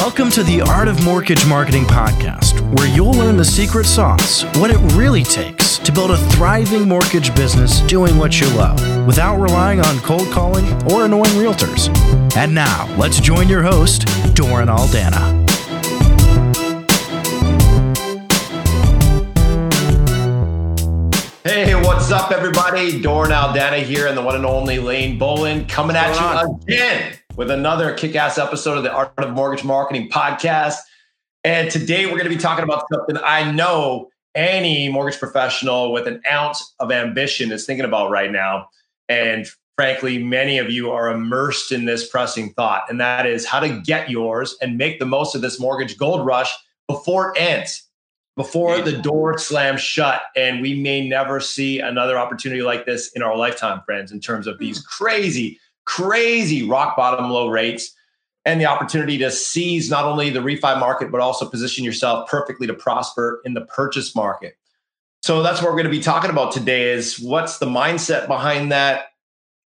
[0.00, 4.70] Welcome to the Art of Mortgage Marketing podcast, where you'll learn the secret sauce, what
[4.70, 9.78] it really takes to build a thriving mortgage business doing what you love without relying
[9.78, 11.94] on cold calling or annoying realtors.
[12.34, 15.38] And now, let's join your host, Doran Aldana.
[21.44, 23.02] Hey, what's up, everybody?
[23.02, 27.50] Doran Aldana here, and the one and only Lane Boland coming at you again with
[27.50, 30.76] another kick ass episode of the Art of Mortgage Marketing podcast.
[31.44, 36.06] And today we're going to be talking about something I know any mortgage professional with
[36.06, 38.68] an ounce of ambition is thinking about right now.
[39.08, 43.60] And frankly, many of you are immersed in this pressing thought, and that is how
[43.60, 46.52] to get yours and make the most of this mortgage gold rush
[46.86, 47.88] before it ends,
[48.36, 50.22] before the door slams shut.
[50.36, 54.46] And we may never see another opportunity like this in our lifetime, friends, in terms
[54.46, 55.04] of these hmm.
[55.04, 57.94] crazy crazy rock bottom low rates
[58.44, 62.66] and the opportunity to seize not only the refi market, but also position yourself perfectly
[62.66, 64.56] to prosper in the purchase market.
[65.22, 68.72] So that's what we're going to be talking about today is what's the mindset behind
[68.72, 69.08] that?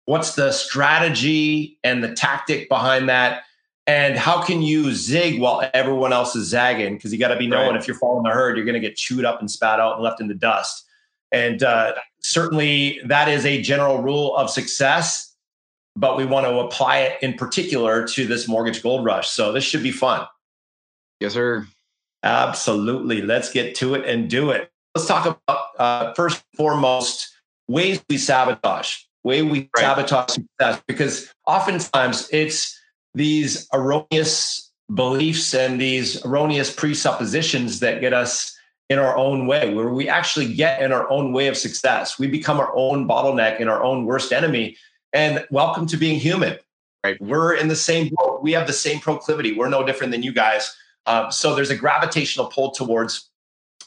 [0.06, 3.42] What's the strategy and the tactic behind that?
[3.86, 6.94] And how can you zig while everyone else is zagging?
[6.94, 7.80] Because you got to be knowing right.
[7.80, 10.02] if you're following the herd, you're going to get chewed up and spat out and
[10.02, 10.84] left in the dust.
[11.30, 15.33] And uh, certainly that is a general rule of success
[15.96, 19.28] but we want to apply it in particular to this mortgage gold rush.
[19.30, 20.26] So this should be fun.
[21.20, 21.66] Yes, sir.
[22.22, 23.22] Absolutely.
[23.22, 24.70] Let's get to it and do it.
[24.94, 27.32] Let's talk about uh, first and foremost
[27.68, 29.82] ways we sabotage, way we right.
[29.82, 32.78] sabotage success, because oftentimes it's
[33.14, 38.56] these erroneous beliefs and these erroneous presuppositions that get us
[38.90, 42.18] in our own way, where we actually get in our own way of success.
[42.18, 44.76] We become our own bottleneck and our own worst enemy
[45.14, 46.58] and welcome to being human.
[47.04, 47.20] Right?
[47.20, 48.42] We're in the same boat.
[48.42, 49.52] We have the same proclivity.
[49.52, 50.74] We're no different than you guys.
[51.06, 53.30] Um, so there's a gravitational pull towards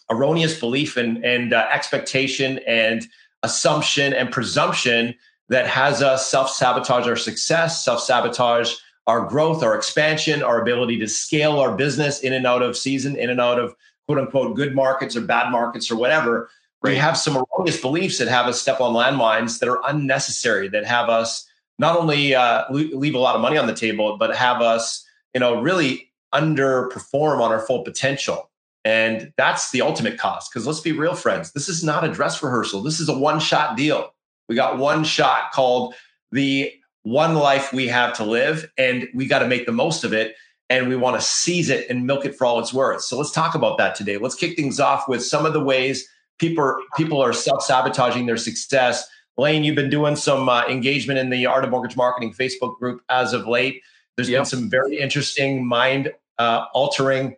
[0.09, 3.05] erroneous belief and, and uh, expectation and
[3.43, 5.15] assumption and presumption
[5.49, 8.73] that has us self sabotage our success, self sabotage
[9.07, 13.15] our growth, our expansion, our ability to scale our business in and out of season,
[13.15, 16.49] in and out of quote unquote good markets or bad markets or whatever.
[16.81, 16.91] Right.
[16.91, 20.85] We have some erroneous beliefs that have us step on landmines that are unnecessary, that
[20.85, 21.47] have us
[21.79, 25.39] not only uh, leave a lot of money on the table, but have us, you
[25.39, 28.49] know, really underperform on our full potential.
[28.85, 30.51] And that's the ultimate cost.
[30.51, 32.81] Because let's be real, friends, this is not a dress rehearsal.
[32.81, 34.13] This is a one shot deal.
[34.47, 35.93] We got one shot called
[36.31, 36.71] the
[37.03, 40.35] one life we have to live, and we got to make the most of it.
[40.69, 43.01] And we want to seize it and milk it for all it's worth.
[43.01, 44.17] So let's talk about that today.
[44.17, 48.25] Let's kick things off with some of the ways people are, people are self sabotaging
[48.25, 49.07] their success.
[49.37, 53.01] Lane, you've been doing some uh, engagement in the Art of Mortgage Marketing Facebook group
[53.09, 53.83] as of late.
[54.15, 54.39] There's yep.
[54.39, 57.35] been some very interesting mind uh, altering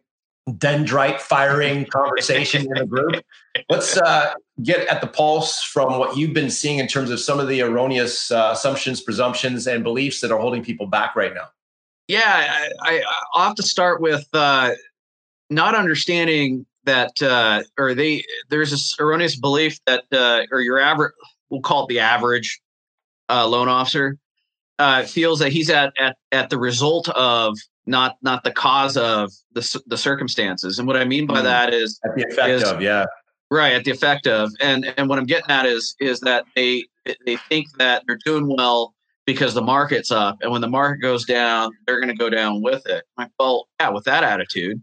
[0.49, 3.23] dendrite firing conversation in the group.
[3.69, 4.33] Let's uh,
[4.63, 7.61] get at the pulse from what you've been seeing in terms of some of the
[7.61, 11.49] erroneous uh, assumptions, presumptions, and beliefs that are holding people back right now.
[12.07, 13.03] Yeah, I, I,
[13.35, 14.71] I'll have to start with uh,
[15.49, 21.13] not understanding that uh, or they there's this erroneous belief that uh, or your average
[21.50, 22.59] we'll call it the average
[23.29, 24.17] uh, loan officer
[24.79, 29.31] uh, feels that he's at, at at the result of not not the cause of
[29.53, 31.44] the the circumstances and what I mean by mm.
[31.44, 33.06] that is at the effect is, of yeah
[33.51, 36.85] right at the effect of and and what I'm getting at is is that they
[37.25, 38.94] they think that they're doing well
[39.25, 42.62] because the market's up and when the market goes down they're going to go down
[42.62, 43.03] with it.
[43.18, 44.81] Like, well, yeah, with that attitude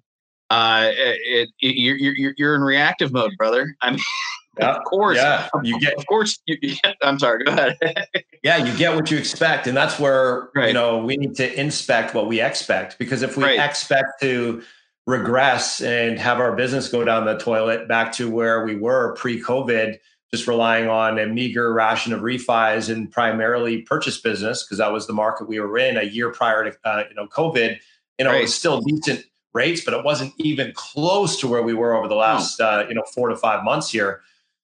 [0.51, 3.77] uh, it, it, you're, you're, you're in reactive mode, brother.
[3.83, 4.01] I mean,
[4.59, 7.79] yeah, of course, yeah, you get, of course, you, I'm sorry, go ahead.
[8.43, 9.67] yeah, you get what you expect.
[9.67, 10.69] And that's where, right.
[10.69, 13.59] you know, we need to inspect what we expect because if we right.
[13.59, 14.63] expect to
[15.07, 19.41] regress and have our business go down the toilet back to where we were pre
[19.41, 19.99] COVID,
[20.33, 25.07] just relying on a meager ration of refis and primarily purchase business, because that was
[25.07, 27.79] the market we were in a year prior to, uh, you know, COVID,
[28.19, 28.39] you know, right.
[28.39, 29.25] it was still decent
[29.57, 32.95] rates, but it wasn't even close to where we were over the last uh, you
[32.95, 34.21] know four to five months here.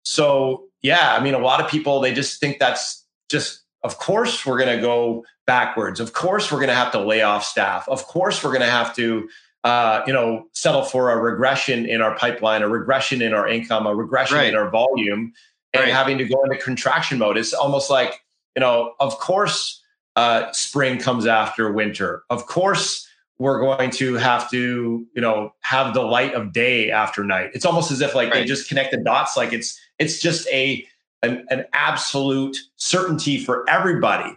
[0.05, 3.63] So yeah, I mean, a lot of people they just think that's just.
[3.83, 6.01] Of course, we're going to go backwards.
[6.01, 7.89] Of course, we're going to have to lay off staff.
[7.89, 9.27] Of course, we're going to have to
[9.65, 13.87] uh, you know settle for a regression in our pipeline, a regression in our income,
[13.87, 14.49] a regression right.
[14.49, 15.33] in our volume,
[15.73, 15.93] and right.
[15.95, 17.39] having to go into contraction mode.
[17.39, 18.23] It's almost like
[18.55, 19.83] you know, of course,
[20.15, 22.23] uh, spring comes after winter.
[22.29, 23.07] Of course
[23.41, 27.65] we're going to have to you know have the light of day after night it's
[27.65, 28.41] almost as if like right.
[28.41, 30.87] they just connect the dots like it's it's just a
[31.23, 34.31] an, an absolute certainty for everybody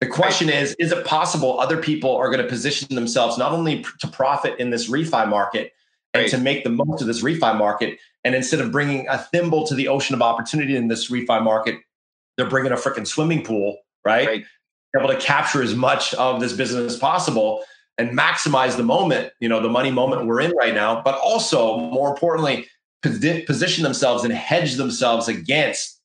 [0.00, 0.56] The question right.
[0.56, 4.58] is is it possible other people are going to position themselves not only to profit
[4.58, 5.72] in this refi market
[6.12, 6.30] and right.
[6.30, 9.74] to make the most of this refi market and instead of bringing a thimble to
[9.74, 11.76] the ocean of opportunity in this refi market
[12.36, 14.26] they're bringing a freaking swimming pool right?
[14.26, 14.44] right
[14.98, 17.62] able to capture as much of this business as possible
[18.00, 21.76] and maximize the moment, you know, the money moment we're in right now, but also
[21.76, 22.66] more importantly,
[23.02, 26.00] position themselves and hedge themselves against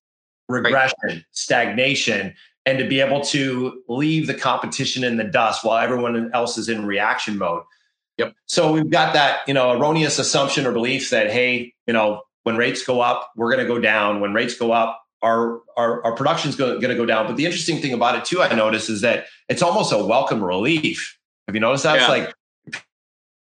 [0.50, 1.24] regression, right.
[1.32, 2.34] stagnation,
[2.66, 6.68] and to be able to leave the competition in the dust while everyone else is
[6.68, 7.64] in reaction mode.
[8.18, 8.34] Yep.
[8.46, 12.58] So we've got that, you know, erroneous assumption or belief that, hey, you know, when
[12.58, 14.20] rates go up, we're going to go down.
[14.20, 17.26] When rates go up, our our, our production is going to go down.
[17.28, 20.44] But the interesting thing about it too, I notice, is that it's almost a welcome
[20.44, 21.18] relief.
[21.48, 21.96] Have you noticed that?
[21.96, 22.02] Yeah.
[22.02, 22.84] It's like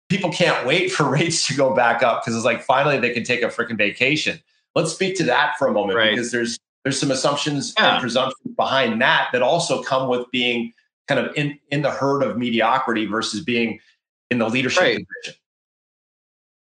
[0.10, 3.24] people can't wait for rates to go back up because it's like finally they can
[3.24, 4.42] take a freaking vacation.
[4.76, 6.12] Let's speak to that for a moment right.
[6.12, 7.94] because there's there's some assumptions yeah.
[7.94, 10.74] and presumptions behind that that also come with being
[11.08, 13.80] kind of in in the herd of mediocrity versus being
[14.30, 15.08] in the leadership right.
[15.24, 15.40] position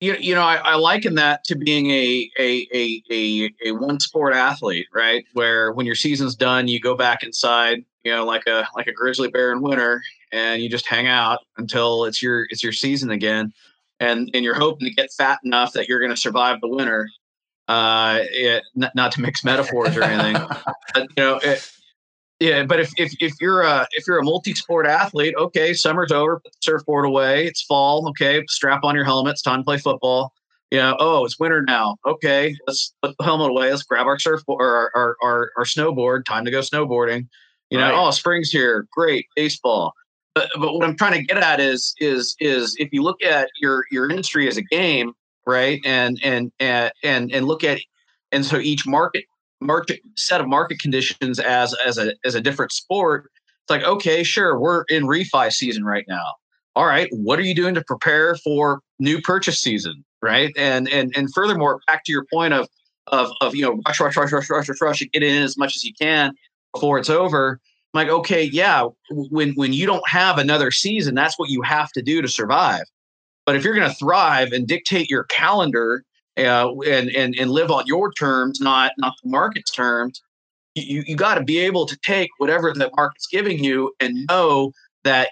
[0.02, 4.00] you, you know, I, I liken that to being a, a, a, a, a one
[4.00, 5.24] sport athlete, right?
[5.34, 8.92] Where when your season's done, you go back inside, you know, like a, like a
[8.92, 13.10] grizzly bear in winter and you just hang out until it's your, it's your season
[13.10, 13.52] again.
[14.00, 17.08] And, and you're hoping to get fat enough that you're going to survive the winter.
[17.68, 20.34] Uh, it, not, not to mix metaphors or anything,
[20.94, 21.70] but, you know, it,
[22.42, 26.40] yeah, but if, if if you're a if you're a multi-sport athlete, okay, summer's over,
[26.40, 27.46] put the surfboard away.
[27.46, 29.34] It's fall, okay, strap on your helmet.
[29.34, 30.32] It's time to play football.
[30.72, 31.98] You know, oh, it's winter now.
[32.04, 33.70] Okay, let's put the helmet away.
[33.70, 36.24] Let's grab our surfboard or our, our, our, snowboard.
[36.24, 37.28] Time to go snowboarding.
[37.70, 37.94] You know, right.
[37.94, 38.88] oh, spring's here.
[38.90, 39.92] Great, baseball.
[40.34, 43.48] But, but what I'm trying to get at is is is if you look at
[43.60, 45.12] your your industry as a game,
[45.46, 47.80] right, and and and and and look at
[48.30, 49.24] and so each market
[49.60, 53.30] market set of market conditions as as a as a different sport
[53.62, 56.34] it's like okay sure we're in refi season right now.
[56.74, 60.54] All right what are you doing to prepare for new purchase season right?
[60.56, 62.68] And and and furthermore back to your point of
[63.08, 65.76] of of you know rush rush rush rush rush rush rush get in as much
[65.76, 66.32] as you can
[66.72, 67.60] before it's over
[67.94, 72.02] like okay yeah when when you don't have another season that's what you have to
[72.02, 72.84] do to survive
[73.44, 76.04] but if you're going to thrive and dictate your calendar
[76.38, 80.22] uh, and and and live on your terms, not not the market's terms.
[80.74, 84.72] You you got to be able to take whatever the market's giving you and know
[85.04, 85.30] that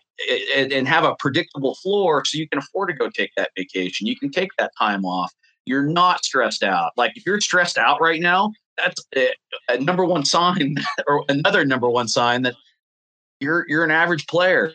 [0.55, 4.07] and, and have a predictable floor so you can afford to go take that vacation.
[4.07, 5.33] You can take that time off.
[5.65, 6.93] You're not stressed out.
[6.97, 8.53] Like if you're stressed out right now,
[8.85, 9.35] that's a,
[9.69, 12.55] a number one sign or another number one sign that
[13.41, 14.73] you're you're an average player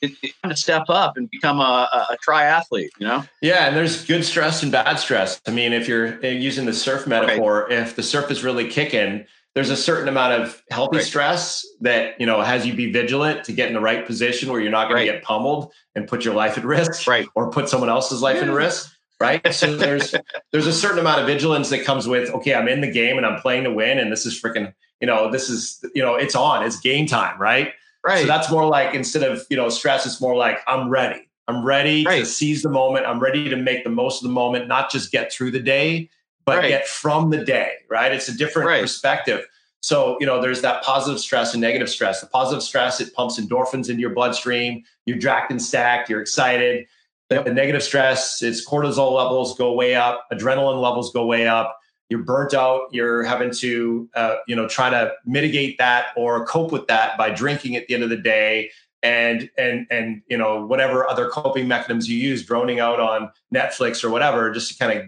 [0.00, 3.24] to step up and become a, a triathlete, you know?
[3.42, 5.40] Yeah, and there's good stress and bad stress.
[5.46, 7.78] I mean, if you're uh, using the surf metaphor, right.
[7.78, 11.06] if the surf is really kicking, there's a certain amount of healthy right.
[11.06, 14.60] stress that you know has you be vigilant to get in the right position where
[14.60, 15.06] you're not going right.
[15.06, 17.26] to get pummeled and put your life at risk, right?
[17.34, 18.44] Or put someone else's life yeah.
[18.44, 19.40] in risk, right?
[19.52, 20.14] So there's
[20.52, 23.26] there's a certain amount of vigilance that comes with okay, I'm in the game and
[23.26, 26.34] I'm playing to win, and this is freaking you know this is you know it's
[26.34, 27.72] on, it's game time, right?
[28.04, 28.20] Right.
[28.20, 31.28] So that's more like instead of you know stress, it's more like I'm ready.
[31.48, 32.20] I'm ready right.
[32.20, 33.06] to seize the moment.
[33.06, 36.10] I'm ready to make the most of the moment, not just get through the day,
[36.44, 36.68] but right.
[36.68, 37.72] get from the day.
[37.88, 38.12] Right.
[38.12, 38.80] It's a different right.
[38.80, 39.46] perspective.
[39.80, 42.20] So, you know, there's that positive stress and negative stress.
[42.20, 44.82] The positive stress, it pumps endorphins into your bloodstream.
[45.04, 46.10] You're jacked and stacked.
[46.10, 46.86] You're excited.
[47.28, 51.76] The, negative stress, it's cortisol levels go way up, adrenaline levels go way up.
[52.08, 56.70] You're burnt out you're having to uh, you know try to mitigate that or cope
[56.70, 58.70] with that by drinking at the end of the day
[59.02, 64.04] and and and you know whatever other coping mechanisms you use droning out on netflix
[64.04, 65.04] or whatever just to kind of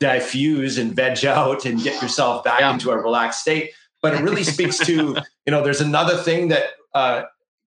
[0.00, 2.72] diffuse and veg out and get yourself back yeah.
[2.72, 3.72] into a relaxed state.
[4.00, 7.22] But it really speaks to you know there's another thing that uh,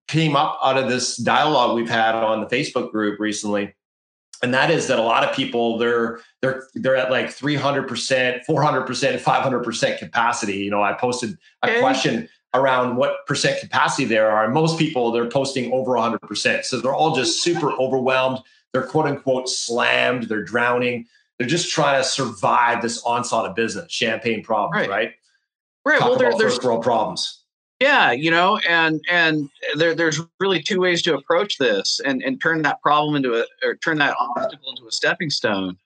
[0.08, 3.74] came up out of this dialogue we've had on the facebook group recently
[4.42, 9.20] and that is that a lot of people they're they're they're at like 300% 400%
[9.20, 10.56] 500% capacity.
[10.58, 14.44] You know i posted a question around what percent capacity there are.
[14.44, 18.40] And most people they're posting over 100% so they're all just super overwhelmed.
[18.72, 20.24] They're quote unquote slammed.
[20.24, 21.06] They're drowning.
[21.38, 24.90] They're just trying to survive this onslaught of business champagne problems right.
[24.90, 25.12] right,
[25.84, 25.98] right.
[25.98, 27.41] Talk well there, there's world problems
[27.82, 32.40] yeah, you know, and and there, there's really two ways to approach this and and
[32.40, 35.76] turn that problem into a or turn that obstacle into a stepping stone.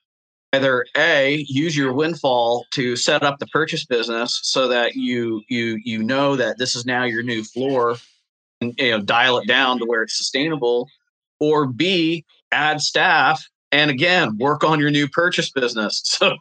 [0.53, 5.79] Either a use your windfall to set up the purchase business so that you you
[5.83, 7.95] you know that this is now your new floor,
[8.61, 10.87] and you know dial it down to where it's sustainable,
[11.39, 16.03] or b add staff and again work on your new purchase business.
[16.19, 16.35] So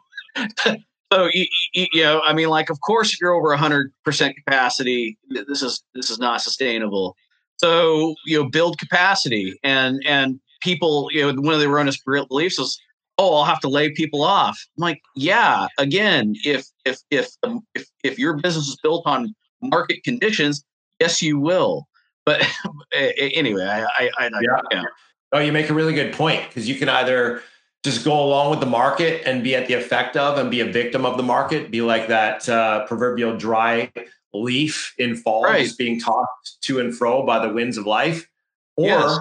[1.16, 5.16] so you, you, know, I mean, like, of course, if you're over hundred percent capacity,
[5.30, 7.16] this is this is not sustainable.
[7.56, 12.58] So you know, build capacity, and and people, you know, one of the erroneous beliefs
[12.58, 12.78] is,
[13.16, 14.62] oh, I'll have to lay people off.
[14.76, 19.34] I'm like, yeah, again, if if if um, if if your business is built on
[19.62, 20.64] market conditions,
[21.00, 21.86] yes, you will.
[22.26, 22.46] But
[22.92, 24.60] anyway, I, I, I yeah.
[24.70, 24.82] yeah.
[25.32, 27.42] Oh, you make a really good point because you can either
[27.86, 30.66] just go along with the market and be at the effect of and be a
[30.66, 33.92] victim of the market, be like that uh, proverbial dry
[34.34, 35.64] leaf in fall, right.
[35.64, 38.28] just being tossed to and fro by the winds of life.
[38.76, 39.18] Or yes.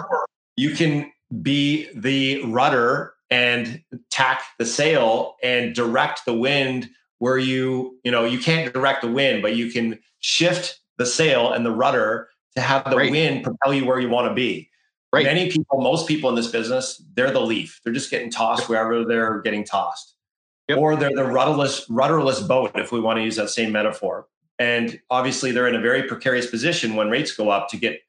[0.55, 1.11] you can
[1.43, 8.25] be the rudder and tack the sail and direct the wind where you, you know,
[8.25, 12.61] you can't direct the wind, but you can shift the sail and the rudder to
[12.61, 14.71] have the wind propel you where you want to be.
[15.15, 15.25] Right.
[15.25, 17.79] Many people, most people in this business, they're the leaf.
[17.83, 20.15] They're just getting tossed wherever they're getting tossed.
[20.67, 20.77] Yep.
[20.77, 24.27] Or they're the rudderless, rudderless boat, if we want to use that same metaphor.
[24.59, 28.01] And obviously, they're in a very precarious position when rates go up to get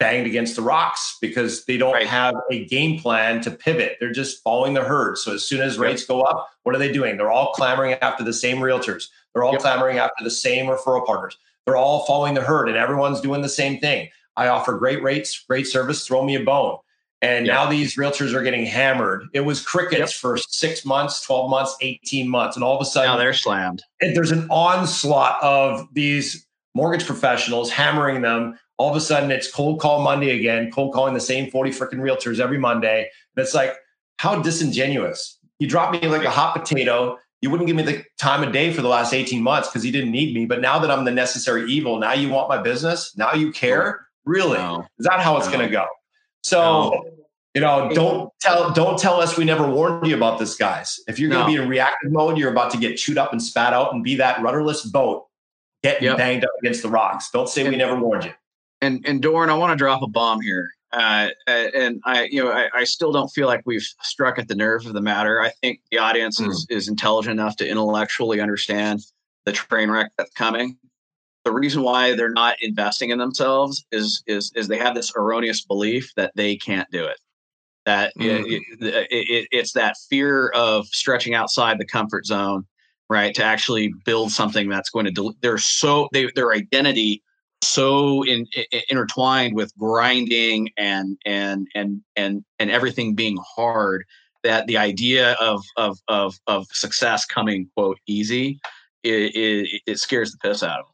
[0.00, 2.06] banged against the rocks because they don't right.
[2.08, 3.98] have a game plan to pivot.
[4.00, 5.18] They're just following the herd.
[5.18, 6.08] So as soon as rates yep.
[6.08, 7.16] go up, what are they doing?
[7.16, 9.08] They're all clamoring after the same realtors.
[9.32, 9.60] They're all yep.
[9.60, 11.36] clamoring after the same referral partners.
[11.66, 14.08] They're all following the herd, and everyone's doing the same thing.
[14.36, 16.78] I offer great rates, great service, throw me a bone.
[17.20, 17.54] And yep.
[17.54, 19.28] now these realtors are getting hammered.
[19.32, 20.10] It was crickets yep.
[20.10, 22.56] for six months, 12 months, 18 months.
[22.56, 23.82] And all of a sudden, now they're slammed.
[24.00, 28.58] There's an onslaught of these mortgage professionals hammering them.
[28.76, 32.00] All of a sudden, it's cold call Monday again, cold calling the same 40 freaking
[32.00, 33.08] realtors every Monday.
[33.36, 33.76] And it's like,
[34.18, 35.38] how disingenuous.
[35.58, 37.18] You dropped me like a hot potato.
[37.40, 39.92] You wouldn't give me the time of day for the last 18 months because you
[39.92, 40.46] didn't need me.
[40.46, 43.16] But now that I'm the necessary evil, now you want my business.
[43.16, 44.06] Now you care.
[44.24, 44.58] Really?
[44.58, 44.86] No.
[44.98, 45.52] Is that how it's no.
[45.52, 45.86] going to go?
[46.42, 47.04] So, no.
[47.54, 50.98] you know, don't tell don't tell us we never warned you about this, guys.
[51.06, 53.42] If you're going to be in reactive mode, you're about to get chewed up and
[53.42, 55.26] spat out and be that rudderless boat
[55.82, 56.16] getting yep.
[56.16, 57.30] banged up against the rocks.
[57.32, 58.32] Don't say and, we never warned you.
[58.80, 60.70] And and Doran, I want to drop a bomb here.
[60.92, 64.54] Uh, and I, you know, I, I, still don't feel like we've struck at the
[64.54, 65.40] nerve of the matter.
[65.40, 66.50] I think the audience mm.
[66.50, 69.00] is is intelligent enough to intellectually understand
[69.46, 70.76] the train wreck that's coming
[71.44, 75.64] the reason why they're not investing in themselves is is is they have this erroneous
[75.64, 77.18] belief that they can't do it
[77.84, 78.46] that mm-hmm.
[78.46, 82.64] it, it, it, it's that fear of stretching outside the comfort zone
[83.10, 87.22] right to actually build something that's going to del- they're so they, their identity
[87.62, 94.04] so in, in, intertwined with grinding and and and and and everything being hard
[94.42, 98.60] that the idea of of of, of success coming quote easy
[99.02, 100.91] it, it, it scares the piss out of them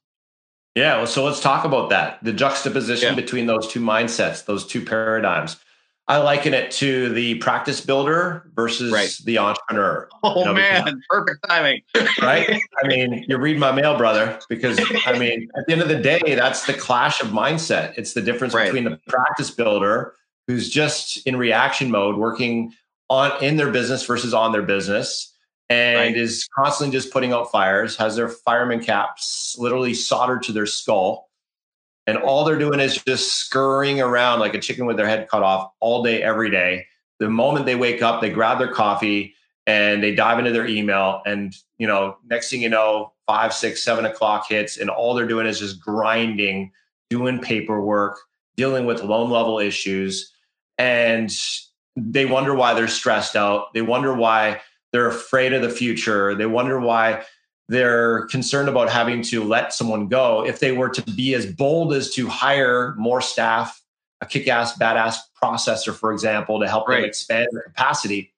[0.79, 2.23] yeah, well, so let's talk about that.
[2.23, 3.15] The juxtaposition yeah.
[3.15, 5.57] between those two mindsets, those two paradigms.
[6.07, 9.15] I liken it to the practice builder versus right.
[9.25, 10.09] the entrepreneur.
[10.23, 11.83] Oh you know, man, because, perfect timing.
[12.23, 12.63] right?
[12.83, 16.01] I mean, you read my mail, brother, because I mean, at the end of the
[16.01, 17.95] day, that's the clash of mindset.
[17.99, 18.67] It's the difference right.
[18.67, 20.15] between the practice builder
[20.47, 22.73] who's just in reaction mode, working
[23.11, 25.35] on in their business versus on their business
[25.71, 26.17] and right.
[26.17, 31.29] is constantly just putting out fires, has their fireman caps literally soldered to their skull.
[32.07, 35.43] And all they're doing is just scurrying around like a chicken with their head cut
[35.43, 36.87] off all day, every day.
[37.19, 39.35] The moment they wake up, they grab their coffee
[39.67, 41.21] and they dive into their email.
[41.27, 45.27] And, you know, next thing you know, five, six, seven o'clock hits, and all they're
[45.27, 46.73] doing is just grinding,
[47.11, 48.19] doing paperwork,
[48.57, 50.33] dealing with loan level issues.
[50.79, 51.31] And
[51.95, 53.75] they wonder why they're stressed out.
[53.75, 56.35] They wonder why they're afraid of the future.
[56.35, 57.25] They wonder why
[57.69, 60.45] they're concerned about having to let someone go.
[60.45, 63.83] If they were to be as bold as to hire more staff,
[64.21, 67.03] a kick ass, badass processor, for example, to help right.
[67.03, 68.33] them expand their capacity,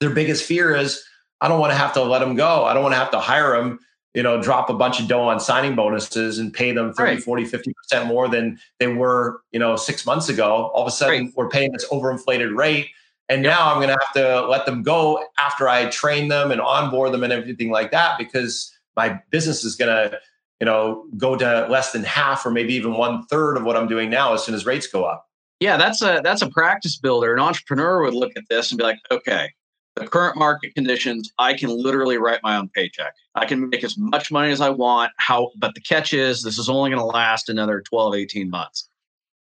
[0.00, 1.04] their biggest fear is
[1.40, 2.64] I don't want to have to let them go.
[2.64, 3.78] I don't want to have to hire them,
[4.14, 7.22] you know, drop a bunch of dough on signing bonuses and pay them 30, right.
[7.22, 10.70] 40, 50% more than they were, you know, six months ago.
[10.74, 11.32] All of a sudden, right.
[11.36, 12.88] we're paying this overinflated rate
[13.28, 16.60] and now I'm going to have to let them go after I train them and
[16.60, 20.18] onboard them and everything like that because my business is going to,
[20.60, 23.88] you know, go to less than half or maybe even one third of what I'm
[23.88, 25.28] doing now as soon as rates go up.
[25.60, 27.32] Yeah, that's a that's a practice builder.
[27.32, 29.48] An entrepreneur would look at this and be like, okay,
[29.94, 33.14] the current market conditions, I can literally write my own paycheck.
[33.34, 35.12] I can make as much money as I want.
[35.18, 38.88] How but the catch is this is only going to last another 12, 18 months.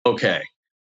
[0.05, 0.43] Okay.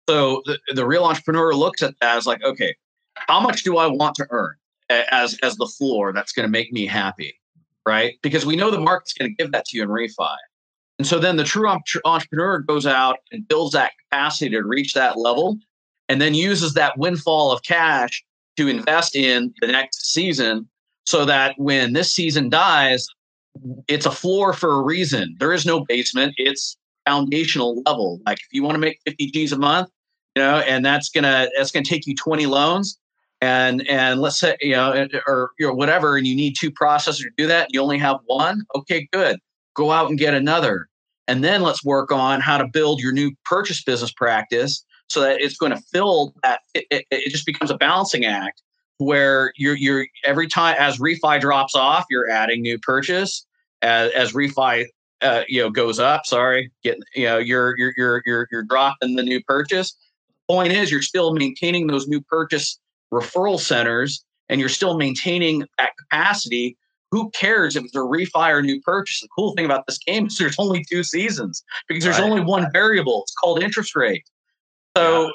[0.09, 2.75] So the, the real entrepreneur looks at that as like, okay,
[3.15, 4.55] how much do I want to earn
[4.89, 7.39] as as the floor that's going to make me happy,
[7.85, 8.15] right?
[8.21, 10.35] Because we know the market's going to give that to you in refi.
[10.99, 11.67] And so then the true
[12.05, 15.57] entrepreneur goes out and builds that capacity to reach that level
[16.09, 18.23] and then uses that windfall of cash
[18.57, 20.67] to invest in the next season
[21.05, 23.07] so that when this season dies,
[23.87, 25.35] it's a floor for a reason.
[25.39, 26.35] There is no basement.
[26.37, 28.21] It's foundational level.
[28.25, 29.89] Like if you want to make 50 G's a month,
[30.35, 32.97] you know, and that's gonna that's gonna take you 20 loans,
[33.41, 37.23] and and let's say you know or you know whatever, and you need two processors
[37.23, 37.73] to do that.
[37.73, 38.63] You only have one.
[38.75, 39.39] Okay, good.
[39.75, 40.87] Go out and get another,
[41.27, 45.41] and then let's work on how to build your new purchase business practice so that
[45.41, 46.61] it's going to fill that.
[46.73, 48.61] It, it, it just becomes a balancing act
[48.99, 53.45] where you're you're every time as refi drops off, you're adding new purchase.
[53.81, 54.85] As, as refi
[55.21, 59.15] uh, you know goes up, sorry, get you know you're you're you're you're you're dropping
[59.15, 59.95] the new purchase.
[60.27, 62.79] The point is, you're still maintaining those new purchase
[63.13, 66.77] referral centers, and you're still maintaining that capacity.
[67.11, 69.19] Who cares if it's a refi or new purchase?
[69.19, 72.29] The cool thing about this game is there's only two seasons because there's right.
[72.29, 73.23] only one variable.
[73.23, 74.23] It's called interest rate.
[74.95, 75.25] So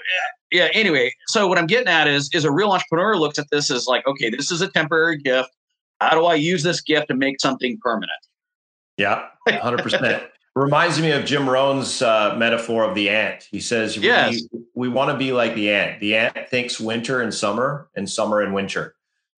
[0.52, 0.64] yeah.
[0.64, 0.68] yeah.
[0.72, 3.86] Anyway, so what I'm getting at is is a real entrepreneur looks at this as
[3.86, 5.50] like, okay, this is a temporary gift.
[6.00, 8.10] How do I use this gift to make something permanent?
[8.96, 10.24] Yeah, hundred percent.
[10.54, 13.46] Reminds me of Jim Rohn's uh, metaphor of the ant.
[13.50, 14.40] He says, yes.
[14.50, 16.00] we, we want to be like the ant.
[16.00, 18.94] The ant thinks winter and summer and summer and winter.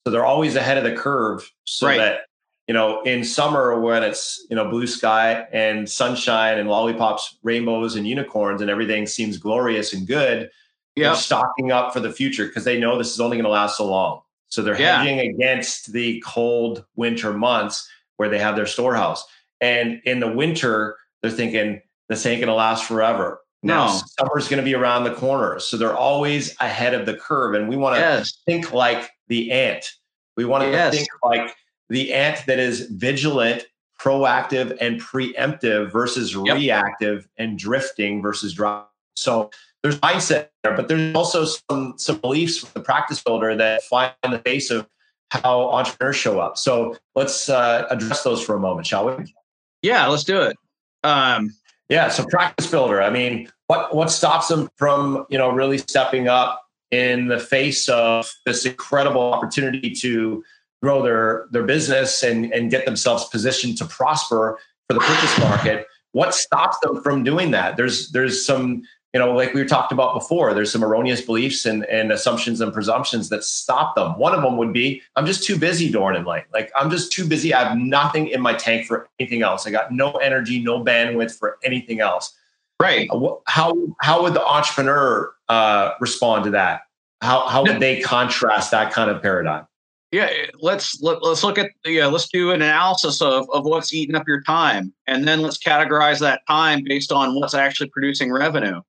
[0.07, 1.99] So they're always ahead of the curve so right.
[1.99, 2.21] that
[2.69, 7.97] you know, in summer when it's, you know, blue sky and sunshine and lollipops, rainbows
[7.97, 10.51] and unicorns and everything seems glorious and good, yep.
[10.95, 13.79] they're stocking up for the future because they know this is only going to last
[13.79, 14.21] so long.
[14.49, 15.03] So they're yeah.
[15.03, 17.89] hedging against the cold winter months
[18.19, 19.27] where they have their storehouse.
[19.61, 23.41] And in the winter, they're thinking this ain't going to last forever.
[23.63, 24.01] Now no.
[24.19, 25.59] summer's going to be around the corner.
[25.59, 27.55] So they're always ahead of the curve.
[27.55, 28.39] And we want to yes.
[28.47, 29.93] think like the ant.
[30.37, 30.95] We want to yes.
[30.95, 31.55] think like
[31.89, 33.67] the ant that is vigilant,
[34.01, 36.57] proactive, and preemptive versus yep.
[36.57, 38.85] reactive and drifting versus driving.
[39.17, 39.51] So
[39.83, 44.13] there's mindset there, but there's also some some beliefs from the practice builder that fly
[44.23, 44.87] in the face of
[45.31, 46.57] how entrepreneurs show up.
[46.57, 49.35] So let's uh, address those for a moment, shall we?
[49.83, 50.57] Yeah, let's do it.
[51.05, 51.55] Um,
[51.89, 53.01] yeah, so practice builder.
[53.03, 57.89] I mean, what what stops them from you know really stepping up in the face
[57.89, 60.43] of this incredible opportunity to
[60.83, 65.87] grow their their business and and get themselves positioned to prosper for the purchase market
[66.13, 68.83] what stops them from doing that there's there's some
[69.15, 72.73] you know like we talked about before there's some erroneous beliefs and, and assumptions and
[72.73, 74.19] presumptions that stop them.
[74.19, 77.13] One of them would be i'm just too busy Doran and light like i'm just
[77.13, 77.55] too busy.
[77.55, 79.67] I have nothing in my tank for anything else.
[79.67, 82.35] I got no energy no bandwidth for anything else.
[82.81, 83.09] Right.
[83.11, 86.83] Uh, how how would the entrepreneur uh, respond to that?
[87.23, 89.67] How how would they contrast that kind of paradigm?
[90.13, 94.15] Yeah let's let, let's look at yeah let's do an analysis of, of what's eating
[94.15, 94.93] up your time.
[95.07, 98.83] And then let's categorize that time based on what's actually producing revenue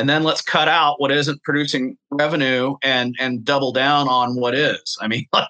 [0.00, 4.54] and then let's cut out what isn't producing revenue and and double down on what
[4.54, 5.48] is i mean like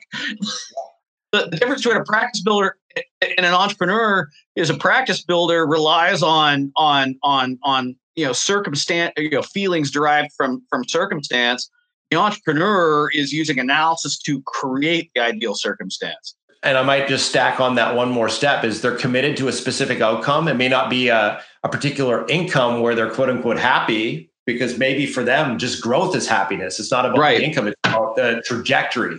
[1.33, 2.77] the, the difference between a practice builder
[3.21, 9.13] and an entrepreneur is a practice builder relies on on on on you know circumstance
[9.17, 11.71] you know feelings derived from from circumstance
[12.11, 16.35] the entrepreneur is using analysis to create the ideal circumstance.
[16.63, 19.53] And I might just stack on that one more step is they're committed to a
[19.53, 20.47] specific outcome.
[20.47, 25.07] It may not be a, a particular income where they're quote unquote happy because maybe
[25.07, 26.79] for them just growth is happiness.
[26.81, 27.39] It's not about right.
[27.39, 29.17] the income, it's about the trajectory.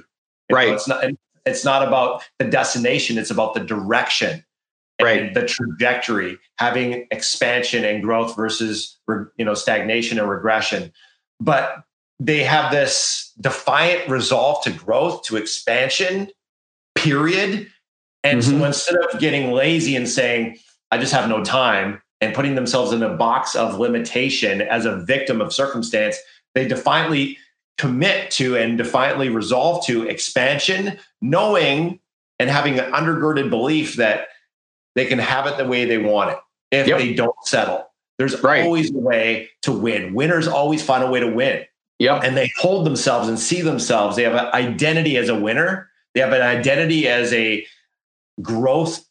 [0.50, 0.70] You right.
[0.70, 1.06] Know, it's not
[1.46, 4.44] it's not about the destination, it's about the direction.
[5.02, 5.34] Right.
[5.34, 10.92] The trajectory, having expansion and growth versus you know stagnation and regression.
[11.40, 11.84] But
[12.20, 16.30] they have this defiant resolve to growth, to expansion,
[16.94, 17.68] period.
[18.24, 18.60] And mm-hmm.
[18.60, 20.60] so instead of getting lazy and saying,
[20.92, 24.98] I just have no time, and putting themselves in a box of limitation as a
[24.98, 26.18] victim of circumstance,
[26.54, 27.38] they defiantly
[27.78, 32.00] commit to and defiantly resolve to expansion, knowing
[32.40, 34.28] and having an undergirded belief that
[34.96, 36.38] they can have it the way they want it
[36.72, 37.00] if yep.
[37.00, 37.88] they don't settle.
[38.18, 38.64] There's right.
[38.64, 40.14] always a way to win.
[40.14, 41.66] Winners always find a way to win.
[42.00, 42.24] Yep.
[42.24, 44.16] And they hold themselves and see themselves.
[44.16, 45.90] They have an identity as a winner.
[46.14, 47.66] They have an identity as a
[48.42, 49.06] growth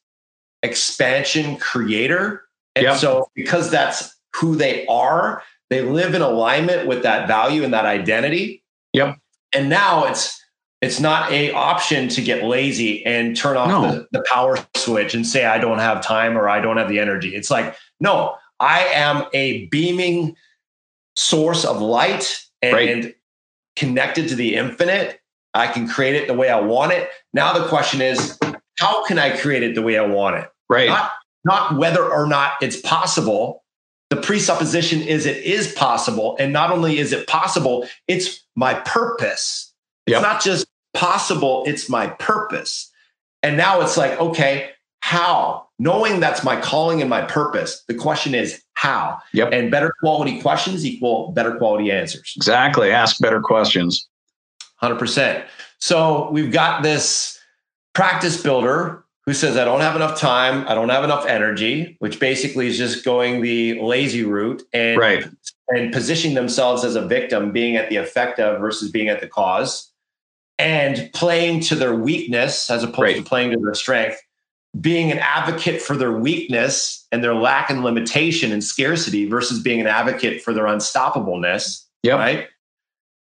[0.62, 2.42] expansion creator.
[2.76, 2.96] And yep.
[2.98, 7.86] so because that's who they are, they live in alignment with that value and that
[7.86, 8.64] identity.
[8.92, 9.18] Yep.
[9.52, 10.40] And now it's
[10.80, 13.82] it's not a option to get lazy and turn off no.
[13.92, 16.98] the, the power switch and say I don't have time or I don't have the
[16.98, 17.34] energy.
[17.34, 20.36] It's like, no, I am a beaming
[21.16, 23.14] source of light and right.
[23.76, 25.20] connected to the infinite.
[25.52, 27.10] I can create it the way I want it.
[27.34, 28.38] Now the question is,
[28.78, 30.50] how can I create it the way I want it?
[30.68, 30.88] Right.
[30.88, 31.12] Not,
[31.44, 33.64] not whether or not it's possible.
[34.10, 36.36] The presupposition is it is possible.
[36.38, 39.72] And not only is it possible, it's my purpose.
[40.06, 40.22] It's yep.
[40.22, 42.90] not just possible, it's my purpose.
[43.42, 45.68] And now it's like, okay, how?
[45.78, 47.82] Knowing that's my calling and my purpose.
[47.88, 49.18] The question is how.
[49.32, 49.52] Yep.
[49.52, 52.34] And better quality questions equal better quality answers.
[52.36, 52.90] Exactly.
[52.90, 54.08] Ask better questions.
[54.82, 55.44] 100%.
[55.78, 57.38] So we've got this
[57.94, 62.18] practice builder who says, I don't have enough time, I don't have enough energy, which
[62.18, 65.24] basically is just going the lazy route and, right.
[65.68, 69.28] and positioning themselves as a victim, being at the effect of versus being at the
[69.28, 69.92] cause,
[70.58, 73.16] and playing to their weakness as opposed right.
[73.18, 74.20] to playing to their strength,
[74.80, 79.80] being an advocate for their weakness and their lack and limitation and scarcity versus being
[79.80, 81.84] an advocate for their unstoppableness.
[82.02, 82.18] Yep.
[82.18, 82.48] Right.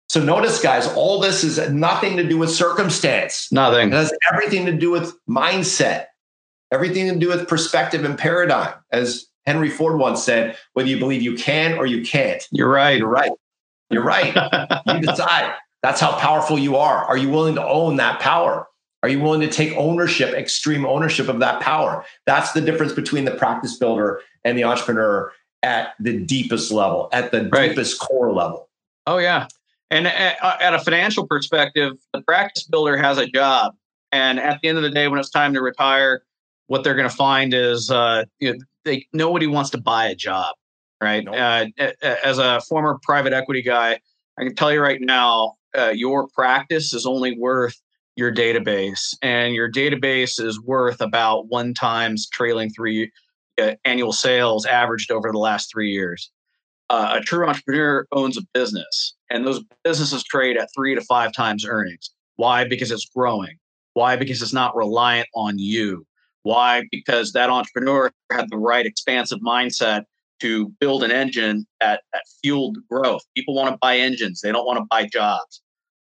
[0.08, 3.52] So notice, guys, all this is nothing to do with circumstance.
[3.52, 3.88] Nothing.
[3.88, 6.06] It has everything to do with mindset,
[6.72, 8.72] everything to do with perspective and paradigm.
[8.90, 12.46] As Henry Ford once said, whether you believe you can or you can't.
[12.50, 12.98] You're right.
[12.98, 13.32] You're right.
[13.90, 14.34] You're right.
[14.86, 15.54] you decide.
[15.82, 17.04] That's how powerful you are.
[17.04, 18.66] Are you willing to own that power?
[19.02, 22.04] Are you willing to take ownership, extreme ownership of that power?
[22.26, 27.30] That's the difference between the practice builder and the entrepreneur at the deepest level, at
[27.30, 27.68] the right.
[27.68, 28.68] deepest core level.
[29.06, 29.46] Oh, yeah.
[29.90, 33.74] And at a financial perspective, the practice builder has a job.
[34.12, 36.22] And at the end of the day, when it's time to retire,
[36.66, 40.14] what they're going to find is uh, you know, they, nobody wants to buy a
[40.14, 40.54] job,
[41.02, 41.24] right?
[41.24, 41.34] Nope.
[41.34, 41.66] Uh,
[42.24, 43.98] as a former private equity guy,
[44.38, 47.80] I can tell you right now, uh, your practice is only worth
[48.16, 53.10] your database, and your database is worth about one times trailing three
[53.60, 56.30] uh, annual sales averaged over the last three years
[56.90, 61.32] uh, a true entrepreneur owns a business and those businesses trade at three to five
[61.32, 62.10] times earnings.
[62.36, 62.64] Why?
[62.64, 63.56] Because it's growing.
[63.94, 64.16] Why?
[64.16, 66.06] Because it's not reliant on you.
[66.42, 66.84] Why?
[66.90, 70.04] Because that entrepreneur had the right expansive mindset
[70.40, 73.22] to build an engine that, that fueled growth.
[73.36, 75.60] People want to buy engines; they don't want to buy jobs.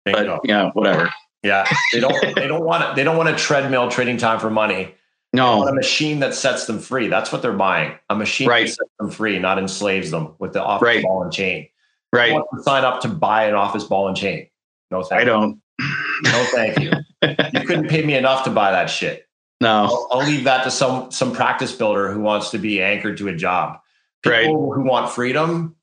[0.06, 1.10] But yeah, whatever.
[1.44, 2.36] Yeah, they don't.
[2.36, 2.96] they don't want.
[2.96, 4.94] They don't want a treadmill trading time for money.
[5.34, 7.08] No, a machine that sets them free.
[7.08, 7.98] That's what they're buying.
[8.10, 8.68] A machine right.
[8.68, 11.04] that sets them free, not enslaves them with the office right.
[11.04, 11.70] ball and chain.
[12.12, 12.38] Right.
[12.64, 14.50] Sign up to buy an office ball and chain.
[14.90, 15.62] No, thank I don't.
[16.24, 16.92] No, thank you.
[17.54, 19.28] you couldn't pay me enough to buy that shit.
[19.62, 23.18] No, I'll, I'll, leave that to some some practice builder who wants to be anchored
[23.18, 23.80] to a job.
[24.24, 24.76] People right.
[24.76, 25.76] who want freedom,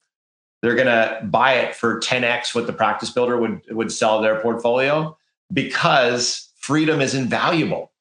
[0.62, 5.16] they're gonna buy it for 10x what the practice builder would would sell their portfolio
[5.52, 7.92] because freedom is invaluable.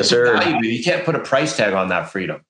[0.00, 0.60] Yes, sir.
[0.62, 2.44] You can't put a price tag on that freedom.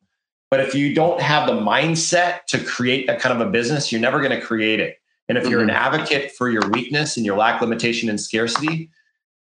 [0.50, 4.00] But if you don't have the mindset to create that kind of a business, you're
[4.00, 4.96] never going to create it.
[5.28, 5.94] And if you're an mm-hmm.
[5.94, 8.90] advocate for your weakness and your lack, limitation, and scarcity,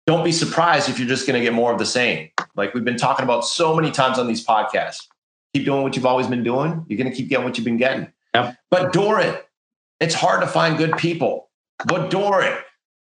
[0.06, 2.28] don't be surprised if you're just going to get more of the same.
[2.56, 5.06] Like we've been talking about so many times on these podcasts.
[5.54, 6.84] Keep doing what you've always been doing.
[6.88, 8.12] You're going to keep getting what you've been getting.
[8.34, 8.56] Yep.
[8.70, 9.38] But Doran,
[9.98, 11.48] it's hard to find good people.
[11.86, 12.58] But Doran,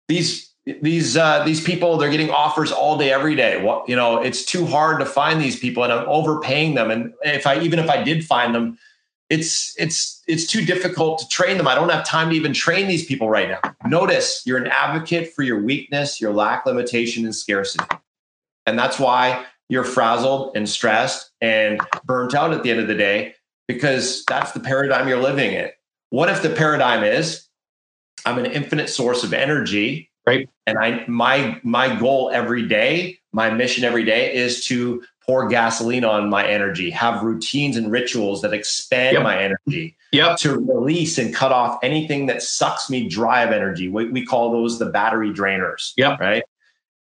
[0.07, 3.61] these these uh, these people they're getting offers all day every day.
[3.87, 6.89] You know it's too hard to find these people and i'm overpaying them.
[6.89, 8.77] And if i even if i did find them
[9.29, 11.67] it's it's it's too difficult to train them.
[11.67, 13.75] I don't have time to even train these people right now.
[13.85, 17.85] Notice you're an advocate for your weakness your lack limitation and scarcity.
[18.65, 22.95] And that's why you're frazzled and stressed and burnt out at the end of the
[22.95, 23.35] day
[23.67, 25.69] because that's the paradigm you're living in.
[26.09, 27.47] What if the paradigm is
[28.25, 33.49] i'm an infinite source of energy right and i my my goal every day my
[33.49, 38.53] mission every day is to pour gasoline on my energy have routines and rituals that
[38.53, 39.23] expand yep.
[39.23, 40.37] my energy yep.
[40.37, 44.51] to release and cut off anything that sucks me dry of energy we, we call
[44.51, 46.19] those the battery drainers yep.
[46.19, 46.43] right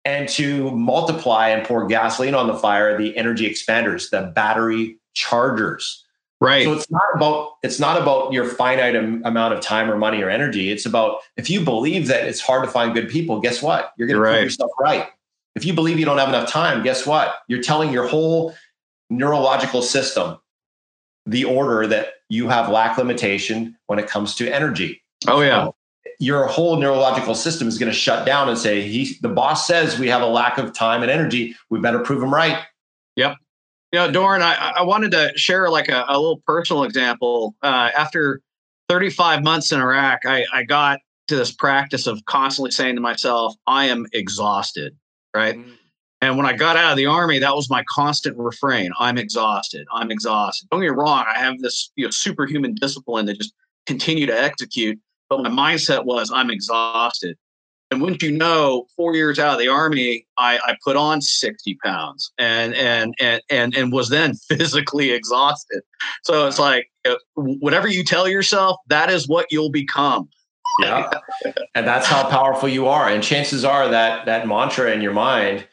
[0.06, 6.06] and to multiply and pour gasoline on the fire the energy expanders the battery chargers
[6.42, 6.64] Right.
[6.64, 10.22] So it's not about it's not about your finite am, amount of time or money
[10.22, 10.72] or energy.
[10.72, 13.92] It's about if you believe that it's hard to find good people, guess what?
[13.98, 15.08] You're going to prove yourself right.
[15.56, 17.36] If you believe you don't have enough time, guess what?
[17.48, 18.54] You're telling your whole
[19.10, 20.38] neurological system
[21.26, 25.02] the order that you have lack limitation when it comes to energy.
[25.28, 25.66] Oh yeah.
[25.66, 25.76] So
[26.20, 30.00] your whole neurological system is going to shut down and say he the boss says
[30.00, 31.56] we have a lack of time and energy.
[31.70, 32.64] We better prove him right.
[33.16, 33.36] Yep.
[33.92, 37.56] You know, Doran, I, I wanted to share like a, a little personal example.
[37.64, 38.42] Uh, after
[38.88, 43.56] 35 months in Iraq, I, I got to this practice of constantly saying to myself,
[43.68, 44.96] I am exhausted,
[45.36, 45.56] right?
[45.56, 45.74] Mm.
[46.22, 48.92] And when I got out of the army, that was my constant refrain.
[49.00, 49.88] I'm exhausted.
[49.94, 50.68] I'm exhausted.
[50.70, 51.24] Don't get me wrong.
[51.34, 53.54] I have this you know, superhuman discipline to just
[53.86, 55.00] continue to execute.
[55.30, 57.38] But my mindset was I'm exhausted.
[57.92, 61.76] And wouldn't you know, four years out of the army, I, I put on 60
[61.84, 65.82] pounds and, and, and, and, and was then physically exhausted.
[66.24, 70.30] So it's like, uh, whatever you tell yourself, that is what you'll become.
[70.82, 71.10] Yeah.
[71.76, 73.10] and that's how powerful you are.
[73.10, 75.68] And chances are that that mantra in your mind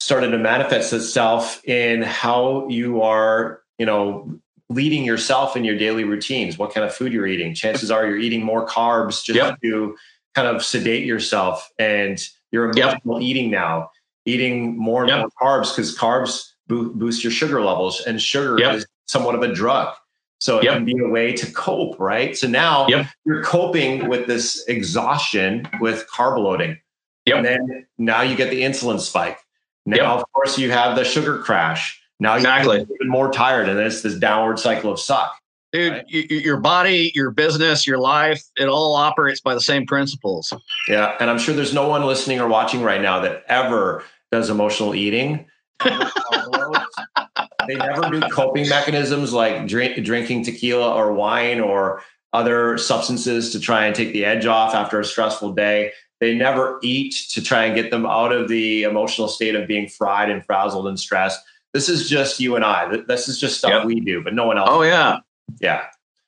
[0.00, 6.02] started to manifest itself in how you are, you know, leading yourself in your daily
[6.02, 7.54] routines, what kind of food you're eating.
[7.54, 9.60] Chances are you're eating more carbs just yep.
[9.62, 9.94] to
[10.34, 13.28] kind of sedate yourself and you're emotional yep.
[13.28, 13.90] eating now,
[14.24, 15.18] eating more and yep.
[15.20, 19.94] more carbs because carbs boost your sugar levels and sugar is somewhat of a drug.
[20.38, 22.36] So it can be a way to cope, right?
[22.36, 22.88] So now
[23.24, 26.78] you're coping with this exhaustion with carb loading.
[27.26, 29.38] And then now you get the insulin spike.
[29.86, 32.76] Now, of course, you have the sugar crash now exactly.
[32.76, 35.36] you're even more tired, and it's this downward cycle of suck.
[35.72, 36.04] Dude, right?
[36.08, 40.52] you, your body, your business, your life, it all operates by the same principles.
[40.86, 41.16] Yeah.
[41.18, 44.94] And I'm sure there's no one listening or watching right now that ever does emotional
[44.94, 45.46] eating.
[45.80, 53.60] they never do coping mechanisms like drink, drinking tequila or wine or other substances to
[53.60, 55.92] try and take the edge off after a stressful day.
[56.20, 59.88] They never eat to try and get them out of the emotional state of being
[59.88, 61.40] fried and frazzled and stressed.
[61.72, 62.98] This is just you and I.
[63.08, 63.86] This is just stuff yep.
[63.86, 64.68] we do, but no one else.
[64.70, 65.18] Oh yeah,
[65.60, 65.84] yeah,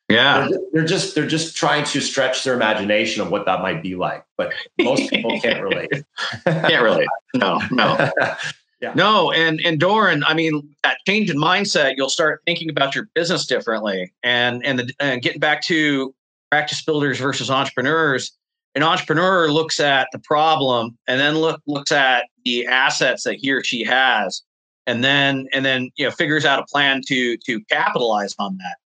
[0.08, 0.48] yeah.
[0.48, 3.94] They're, they're, just they're just trying to stretch their imagination of what that might be
[3.94, 5.90] like, but most people can't relate.
[6.44, 7.08] can't relate.
[7.34, 8.10] No, no.
[8.84, 8.92] Yeah.
[8.94, 13.08] No, and and Doran, I mean, that change in mindset, you'll start thinking about your
[13.14, 16.14] business differently, and and the and getting back to
[16.50, 18.32] practice builders versus entrepreneurs.
[18.74, 23.52] An entrepreneur looks at the problem and then look looks at the assets that he
[23.52, 24.42] or she has,
[24.86, 28.76] and then and then you know figures out a plan to to capitalize on that.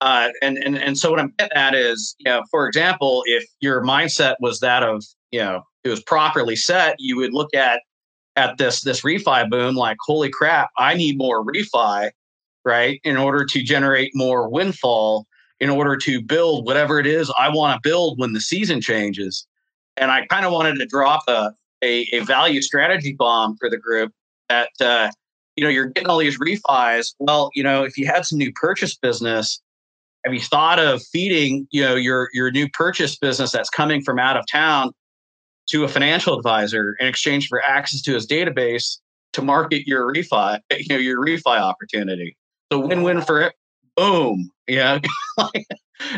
[0.00, 3.44] Uh, and and and so what I'm getting at is, you know, for example, if
[3.60, 7.82] your mindset was that of, you know, it was properly set, you would look at
[8.36, 12.10] at this this refi boom like, holy crap, I need more refi,
[12.64, 15.26] right, in order to generate more windfall,
[15.60, 19.46] in order to build whatever it is I want to build when the season changes.
[19.98, 23.76] And I kind of wanted to drop a, a, a value strategy bomb for the
[23.76, 24.12] group
[24.48, 25.10] that uh,
[25.56, 27.14] you know, you're getting all these refis.
[27.18, 29.60] Well, you know, if you had some new purchase business,
[30.24, 34.18] have you thought of feeding, you know, your your new purchase business that's coming from
[34.18, 34.92] out of town
[35.68, 38.98] to a financial advisor in exchange for access to his database
[39.32, 42.36] to market your refi, you know, your refi opportunity.
[42.72, 43.54] So win-win for it.
[43.96, 44.50] Boom.
[44.66, 45.00] Yeah.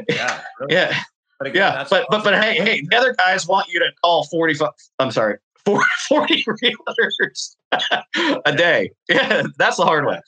[0.09, 0.41] yeah.
[0.61, 0.75] Really.
[0.75, 1.01] Yeah.
[1.39, 1.87] But again, yeah.
[1.91, 4.71] But, but, but hey, hey, the other guys want you to call 45.
[4.99, 5.39] I'm sorry,
[6.09, 7.57] 40 realtors
[8.45, 8.91] a day.
[9.09, 10.21] Yeah, that's the hard way.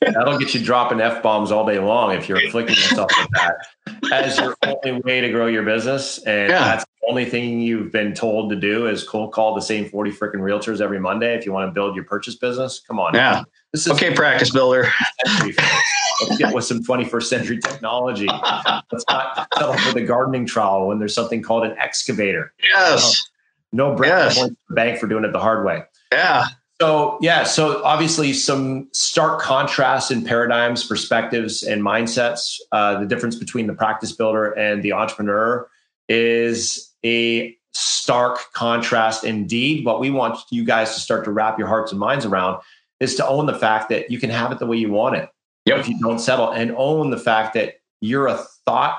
[0.00, 3.56] That'll get you dropping F bombs all day long if you're afflicting yourself with that
[4.12, 6.18] as your only way to grow your business.
[6.24, 6.64] And yeah.
[6.64, 10.12] that's the only thing you've been told to do is cold call the same 40
[10.12, 12.80] freaking realtors every Monday if you want to build your purchase business.
[12.86, 13.14] Come on.
[13.14, 13.44] Yeah.
[13.72, 14.92] This is okay, practice builder.
[15.24, 18.26] Let's get with some 21st century technology.
[18.26, 22.52] Let's not settle for the gardening trowel when there's something called an excavator.
[22.62, 23.22] Yes.
[23.26, 23.30] Oh.
[23.74, 24.40] No break yes.
[24.40, 25.82] the bank for doing it the hard way.
[26.12, 26.46] Yeah.
[26.80, 32.60] So yeah, so obviously some stark contrast in paradigms, perspectives, and mindsets.
[32.70, 35.68] Uh, the difference between the practice builder and the entrepreneur
[36.08, 39.84] is a stark contrast indeed.
[39.84, 42.62] What we want you guys to start to wrap your hearts and minds around
[43.00, 45.28] is to own the fact that you can have it the way you want it.
[45.66, 45.80] Yep.
[45.80, 48.98] If you don't settle and own the fact that you're a thought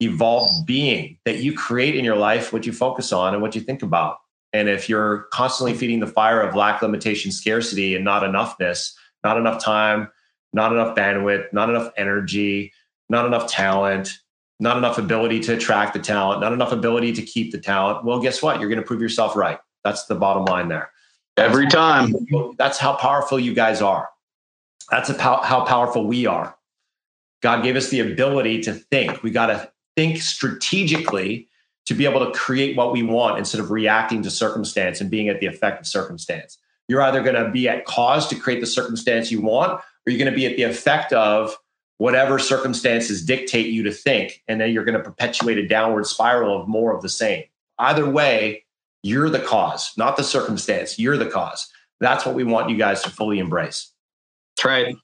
[0.00, 3.60] evolved being that you create in your life what you focus on and what you
[3.60, 4.18] think about.
[4.52, 8.92] And if you're constantly feeding the fire of lack, limitation, scarcity, and not enoughness,
[9.24, 10.08] not enough time,
[10.52, 12.72] not enough bandwidth, not enough energy,
[13.08, 14.18] not enough talent,
[14.58, 18.20] not enough ability to attract the talent, not enough ability to keep the talent, well,
[18.20, 18.58] guess what?
[18.60, 19.58] You're going to prove yourself right.
[19.84, 20.90] That's the bottom line there.
[21.36, 22.14] Every time.
[22.56, 24.08] That's how powerful you guys are.
[24.90, 26.56] That's how powerful we are.
[27.42, 29.22] God gave us the ability to think.
[29.22, 31.48] We got to think strategically
[31.86, 35.28] to be able to create what we want instead of reacting to circumstance and being
[35.28, 36.58] at the effect of circumstance.
[36.88, 40.18] You're either going to be at cause to create the circumstance you want, or you're
[40.18, 41.56] going to be at the effect of
[41.98, 44.42] whatever circumstances dictate you to think.
[44.46, 47.44] And then you're going to perpetuate a downward spiral of more of the same.
[47.78, 48.64] Either way,
[49.02, 50.98] you're the cause, not the circumstance.
[50.98, 51.70] You're the cause.
[52.00, 53.92] That's what we want you guys to fully embrace.
[54.56, 54.96] That's right.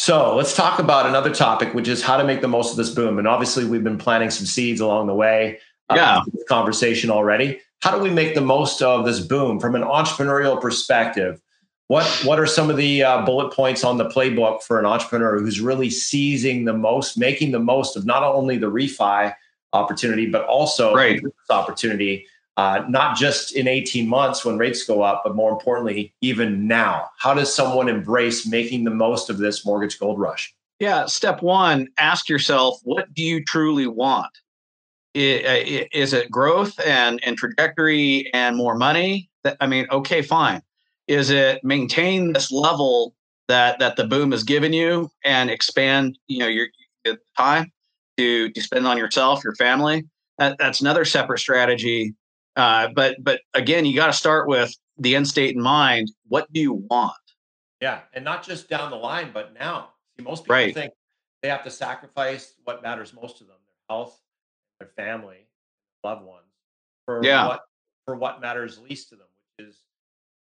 [0.00, 2.88] So let's talk about another topic, which is how to make the most of this
[2.88, 3.18] boom.
[3.18, 5.58] And obviously, we've been planting some seeds along the way.
[5.90, 6.20] Uh, yeah.
[6.48, 7.58] conversation already.
[7.80, 11.40] How do we make the most of this boom from an entrepreneurial perspective?
[11.88, 15.40] What What are some of the uh, bullet points on the playbook for an entrepreneur
[15.40, 19.34] who's really seizing the most, making the most of not only the refi
[19.72, 21.20] opportunity, but also right.
[21.20, 22.24] this opportunity
[22.58, 27.08] uh, not just in 18 months when rates go up, but more importantly, even now?
[27.16, 30.52] How does someone embrace making the most of this mortgage gold rush?
[30.80, 34.36] Yeah, step one, ask yourself, what do you truly want?
[35.14, 39.30] Is it growth and, and trajectory and more money?
[39.60, 40.60] I mean, okay, fine.
[41.06, 43.14] Is it maintain this level
[43.46, 46.66] that that the boom has given you and expand, you know, your,
[47.04, 47.72] your time
[48.16, 50.04] to to spend on yourself, your family?
[50.38, 52.14] That, that's another separate strategy.
[52.58, 56.10] Uh, but but again, you got to start with the end state in mind.
[56.26, 57.14] What do you want?
[57.80, 59.90] Yeah, and not just down the line, but now.
[60.16, 60.74] See, most people right.
[60.74, 60.92] think
[61.40, 64.20] they have to sacrifice what matters most to them: their health,
[64.80, 65.46] their family,
[66.02, 66.42] loved ones,
[67.04, 67.46] for yeah.
[67.46, 67.60] what
[68.04, 69.84] for what matters least to them, which is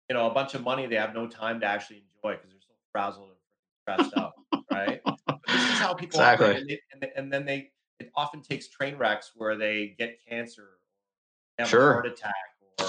[0.09, 2.61] you know a bunch of money they have no time to actually enjoy because they're
[2.61, 4.35] so frazzled and stressed out,
[4.71, 5.01] right?
[5.05, 6.47] But this is how people exactly.
[6.47, 10.19] operate, and, they, and, and, then they it often takes train wrecks where they get
[10.29, 10.79] cancer,
[11.59, 11.91] have sure.
[11.91, 12.35] a heart attack,
[12.81, 12.87] or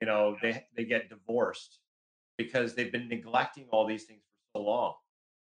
[0.00, 1.78] you know they they get divorced
[2.38, 4.22] because they've been neglecting all these things
[4.52, 4.94] for so long.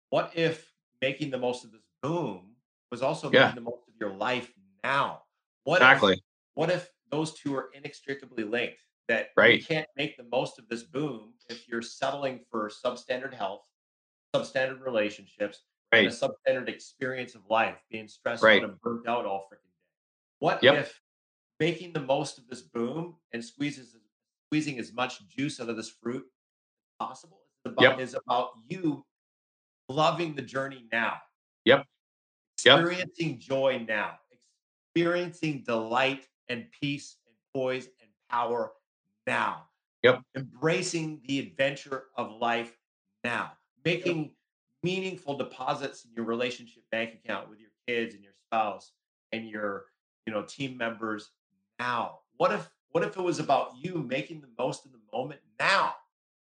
[0.09, 2.55] What if making the most of this boom
[2.91, 3.47] was also yeah.
[3.47, 4.51] making the most of your life
[4.83, 5.23] now?
[5.63, 6.13] What exactly.
[6.13, 6.19] If,
[6.55, 8.77] what if those two are inextricably linked?
[9.07, 9.57] That right.
[9.57, 13.61] you can't make the most of this boom if you're settling for substandard health,
[14.35, 15.61] substandard relationships,
[15.93, 16.05] right.
[16.05, 18.61] and a substandard experience of life, being stressed right.
[18.61, 19.85] out and burnt out all freaking day.
[20.39, 20.75] What yep.
[20.75, 21.01] if
[21.59, 23.95] making the most of this boom and squeezes
[24.47, 27.99] squeezing as much juice out of this fruit as possible is about, yep.
[27.99, 29.05] is about you
[29.89, 31.17] loving the journey now.
[31.65, 31.83] Yep.
[32.53, 33.39] Experiencing yep.
[33.39, 34.17] joy now.
[34.95, 38.71] Experiencing delight and peace and poise and power
[39.25, 39.63] now.
[40.03, 40.21] Yep.
[40.35, 42.77] Embracing the adventure of life
[43.23, 43.51] now.
[43.83, 44.31] Making yep.
[44.83, 48.93] meaningful deposits in your relationship bank account with your kids and your spouse
[49.33, 49.85] and your,
[50.25, 51.31] you know, team members
[51.79, 52.19] now.
[52.37, 55.93] What if what if it was about you making the most of the moment now?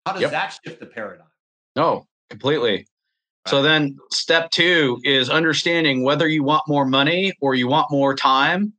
[0.05, 0.31] How does yep.
[0.31, 1.27] that shift the paradigm?
[1.75, 2.85] No, completely.
[3.47, 8.15] So then step two is understanding whether you want more money or you want more
[8.15, 8.73] time,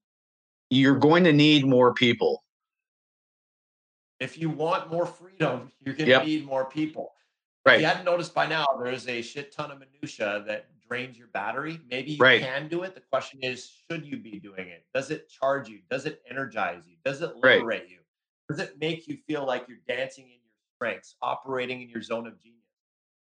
[0.70, 2.42] you're going to need more people.
[4.18, 6.24] If you want more freedom, you're going to yep.
[6.24, 7.12] need more people.
[7.64, 7.74] Right.
[7.74, 11.28] If you hadn't noticed by now, there's a shit ton of minutia that drains your
[11.28, 11.80] battery.
[11.90, 12.40] Maybe you right.
[12.40, 12.94] can do it.
[12.94, 14.84] The question is, should you be doing it?
[14.94, 15.80] Does it charge you?
[15.90, 16.96] Does it energize you?
[17.04, 17.88] Does it liberate right.
[17.88, 17.98] you?
[18.48, 22.26] Does it make you feel like you're dancing in your strengths, operating in your zone
[22.26, 22.62] of genius?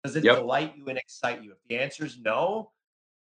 [0.04, 0.38] Does it yep.
[0.38, 1.52] delight you and excite you?
[1.52, 2.72] If the answer is no,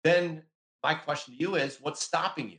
[0.02, 0.42] then
[0.82, 2.58] my question to you is what's stopping you?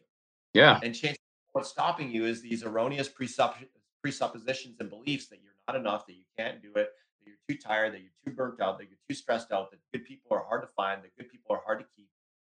[0.53, 0.79] Yeah.
[0.83, 1.17] And change
[1.53, 6.25] what's stopping you is these erroneous presuppositions and beliefs that you're not enough, that you
[6.37, 6.89] can't do it,
[7.25, 9.79] that you're too tired, that you're too burnt out, that you're too stressed out, that
[9.93, 12.09] good people are hard to find, that good people are hard to keep,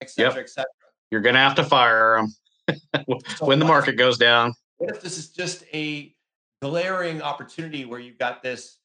[0.01, 0.45] etc., yep.
[0.45, 0.67] etc.
[1.11, 2.27] You're gonna have to fire
[2.67, 3.07] them
[3.41, 4.55] when the market goes down.
[4.79, 6.15] What if this is just a
[6.61, 8.79] glaring opportunity where you've got this,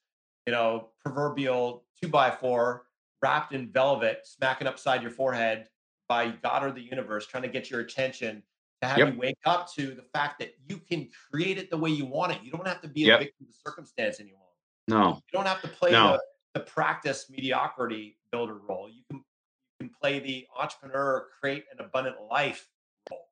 [0.46, 2.86] you know, proverbial two by four
[3.22, 5.68] wrapped in velvet, smacking upside your forehead
[6.08, 8.44] by God or the universe, trying to get your attention
[8.82, 9.14] to have yep.
[9.14, 12.32] you wake up to the fact that you can create it the way you want
[12.32, 12.40] it.
[12.44, 13.20] You don't have to be yep.
[13.20, 14.41] a victim of the circumstance anymore.
[14.88, 15.22] No.
[15.32, 16.18] You don't have to play no.
[16.54, 18.90] the, the practice mediocrity builder role.
[18.90, 22.68] You can you can play the entrepreneur, create an abundant life
[23.10, 23.28] role.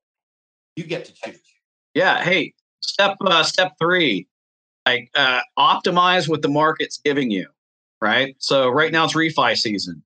[0.75, 1.41] You get to choose.
[1.93, 2.23] Yeah.
[2.23, 4.27] Hey, step uh, step three,
[4.85, 7.47] like uh, optimize what the market's giving you
[8.01, 8.35] right?
[8.39, 10.03] So right now it's refi season.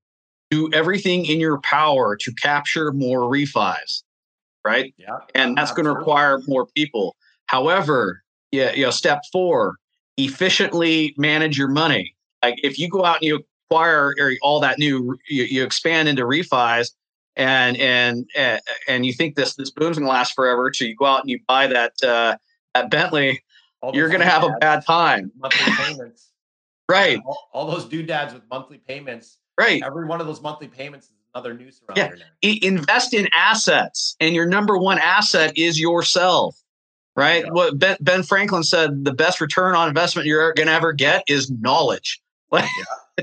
[0.50, 4.04] Do everything in your power to capture more refis,
[4.64, 4.94] right?
[4.98, 5.18] Yeah.
[5.34, 7.16] And that's going to require more people.
[7.48, 9.78] However, yeah, you know, step four,
[10.18, 12.16] efficiently manage your money.
[12.42, 16.24] Like if you go out and you acquire all that new, you, you expand into
[16.24, 16.92] refis,
[17.36, 18.26] and and
[18.88, 21.40] and you think this this boom's gonna last forever, so you go out and you
[21.48, 22.36] buy that uh,
[22.76, 23.42] that Bentley,
[23.94, 25.32] you're gonna have a bad time.
[25.38, 26.30] Monthly payments.
[26.90, 27.20] Right.
[27.26, 29.40] All, all those doodads with monthly payments.
[29.58, 29.82] Right.
[29.84, 32.54] Every one of those monthly payments is another around yeah.
[32.62, 36.63] Invest in assets, and your number one asset is yourself.
[37.16, 37.44] Right.
[37.46, 37.52] Yeah.
[37.52, 41.24] What ben, ben, Franklin said: the best return on investment you're going to ever get
[41.28, 42.22] is knowledge.
[42.54, 42.64] yeah.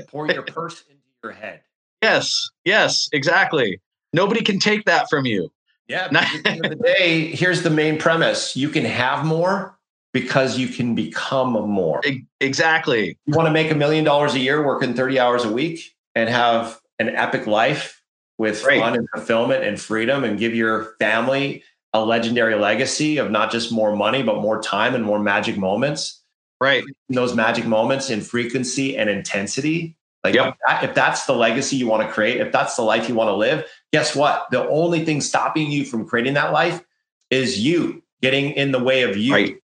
[0.07, 1.61] Pour your purse into your head.
[2.01, 2.49] Yes.
[2.63, 3.09] Yes.
[3.11, 3.79] Exactly.
[4.13, 5.51] Nobody can take that from you.
[5.87, 6.05] Yeah.
[6.05, 9.77] at the end of the day, here's the main premise: you can have more
[10.13, 12.01] because you can become more.
[12.39, 13.17] Exactly.
[13.25, 16.29] You want to make a million dollars a year working 30 hours a week and
[16.29, 18.01] have an epic life
[18.37, 18.79] with right.
[18.79, 21.63] fun and fulfillment and freedom and give your family
[21.93, 26.21] a legendary legacy of not just more money, but more time and more magic moments.
[26.59, 26.83] Right.
[27.09, 29.97] Those magic moments in frequency and intensity.
[30.23, 30.49] Like yep.
[30.49, 33.15] if, that, if that's the legacy you want to create, if that's the life you
[33.15, 34.47] want to live, guess what?
[34.51, 36.83] The only thing stopping you from creating that life
[37.31, 39.33] is you getting in the way of you.
[39.33, 39.57] Right.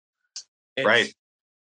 [0.76, 1.14] It's right.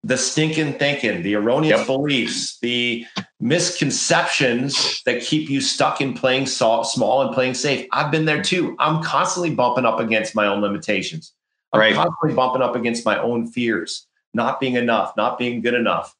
[0.07, 1.87] The stinking thinking, the erroneous yep.
[1.87, 3.07] beliefs, the
[3.41, 7.87] misconceptions that keep you stuck in playing small and playing safe.
[7.91, 8.77] I've been there too.
[8.79, 11.33] I'm constantly bumping up against my own limitations.
[11.73, 11.95] I'm right.
[11.95, 16.15] constantly bumping up against my own fears, not being enough, not being good enough.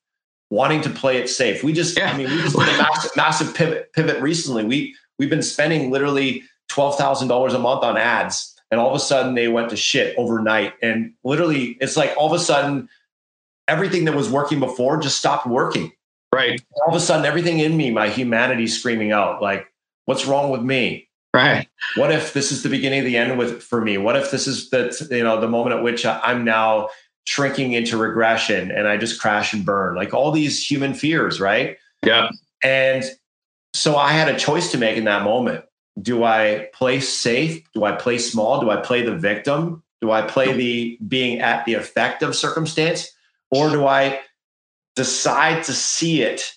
[0.51, 1.65] wanting to play it safe.
[1.65, 2.13] We just, yeah.
[2.13, 4.65] I mean, we just did a massive, massive pivot, pivot recently.
[4.65, 9.35] We, we've been spending literally $12,000 a month on ads and all of a sudden
[9.35, 10.75] they went to shit overnight.
[10.83, 12.89] And literally it's like all of a sudden
[13.69, 15.93] everything that was working before just stopped working.
[16.33, 16.61] Right.
[16.75, 19.67] All of a sudden everything in me, my humanity screaming out like,
[20.05, 21.09] what's wrong with me?
[21.33, 21.69] Right.
[21.97, 23.99] What if this is the beginning of the end with for me?
[23.99, 26.91] What if this is the you know the moment at which I'm now
[27.25, 29.97] shrinking into regression and I just crash and burn?
[29.97, 31.77] Like all these human fears, right?
[32.05, 32.31] Yeah.
[32.63, 33.05] And
[33.75, 35.65] so I had a choice to make in that moment.
[36.01, 37.63] Do I play safe?
[37.73, 38.61] Do I play small?
[38.61, 39.83] Do I play the victim?
[40.01, 43.11] Do I play the being at the effect of circumstance?
[43.55, 44.21] Or do I
[44.97, 46.55] decide to see it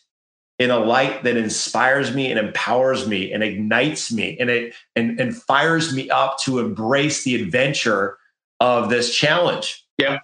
[0.59, 5.19] in a light that inspires me and empowers me and ignites me and it and,
[5.19, 8.17] and fires me up to embrace the adventure
[8.59, 9.85] of this challenge.
[9.97, 10.19] Yeah.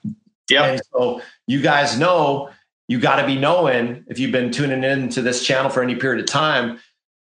[0.50, 0.66] Yeah.
[0.66, 2.50] And so you guys know
[2.88, 5.96] you got to be knowing if you've been tuning in to this channel for any
[5.96, 6.80] period of time,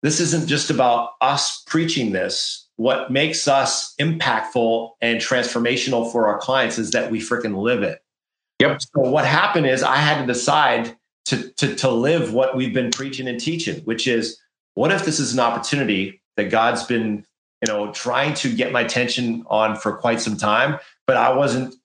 [0.03, 2.67] this isn't just about us preaching this.
[2.75, 8.03] What makes us impactful and transformational for our clients is that we freaking live it.
[8.59, 8.81] Yep.
[8.81, 10.95] So what happened is I had to decide
[11.25, 14.39] to, to, to live what we've been preaching and teaching, which is
[14.73, 17.25] what if this is an opportunity that God's been,
[17.61, 21.75] you know, trying to get my attention on for quite some time, but I wasn't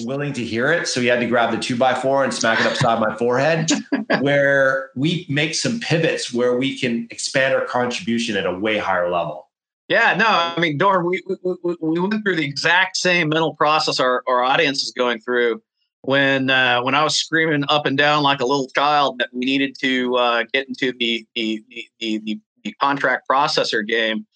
[0.00, 0.86] willing to hear it.
[0.88, 3.70] So he had to grab the two by four and smack it upside my forehead,
[4.20, 9.10] where we make some pivots where we can expand our contribution at a way higher
[9.10, 9.48] level.
[9.88, 13.98] Yeah, no, I mean, Dorn, we, we, we went through the exact same mental process
[13.98, 15.62] our, our audience is going through
[16.08, 19.44] when uh, when I was screaming up and down like a little child that we
[19.44, 24.26] needed to uh, get into the the, the the, the contract processor game,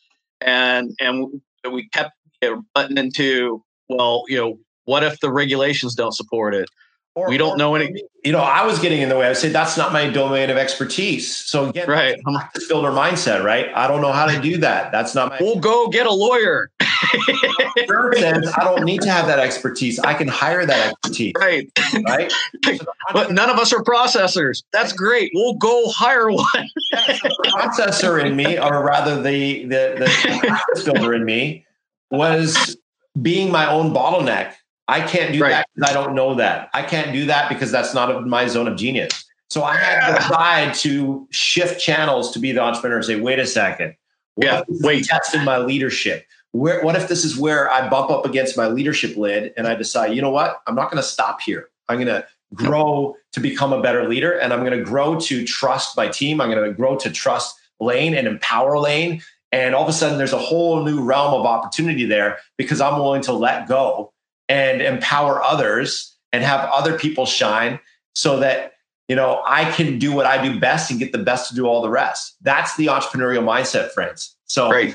[0.42, 1.40] and and
[1.72, 2.10] we kept
[2.42, 6.68] you know, butting into well, you know, what if the regulations don't support it?
[7.14, 8.02] Or, we don't know any.
[8.24, 9.28] You know, I was getting in the way.
[9.28, 11.36] I said that's not my domain of expertise.
[11.36, 13.68] So again, right, practice builder mindset, right?
[13.74, 14.92] I don't know how to do that.
[14.92, 15.36] That's not my.
[15.38, 16.70] We'll go get a lawyer.
[16.80, 19.98] I don't need to have that expertise.
[19.98, 21.32] I can hire that expertise.
[21.38, 21.70] Right.
[22.08, 22.32] Right.
[23.12, 24.62] but none of us are processors.
[24.72, 25.32] That's great.
[25.34, 26.46] We'll go hire one.
[26.92, 30.08] yeah, so processor in me, or rather the the
[30.74, 31.66] the builder in me,
[32.10, 32.78] was
[33.20, 34.54] being my own bottleneck
[34.88, 35.50] I can't do right.
[35.50, 36.70] that because I don't know that.
[36.74, 39.24] I can't do that because that's not my zone of genius.
[39.48, 43.38] So I had to decide to shift channels to be the entrepreneur and say, wait
[43.38, 43.94] a second.
[44.36, 45.04] yeah, wait.
[45.04, 46.26] Testing my leadership.
[46.52, 49.74] Where, what if this is where I bump up against my leadership lid and I
[49.74, 50.62] decide, you know what?
[50.66, 51.68] I'm not going to stop here.
[51.88, 55.44] I'm going to grow to become a better leader and I'm going to grow to
[55.44, 56.40] trust my team.
[56.40, 59.22] I'm going to grow to trust Lane and empower Lane.
[59.50, 62.98] And all of a sudden, there's a whole new realm of opportunity there because I'm
[62.98, 64.11] willing to let go
[64.52, 67.80] and empower others and have other people shine
[68.14, 68.74] so that
[69.08, 71.64] you know I can do what I do best and get the best to do
[71.64, 72.36] all the rest.
[72.42, 74.36] That's the entrepreneurial mindset, friends.
[74.44, 74.94] So Great.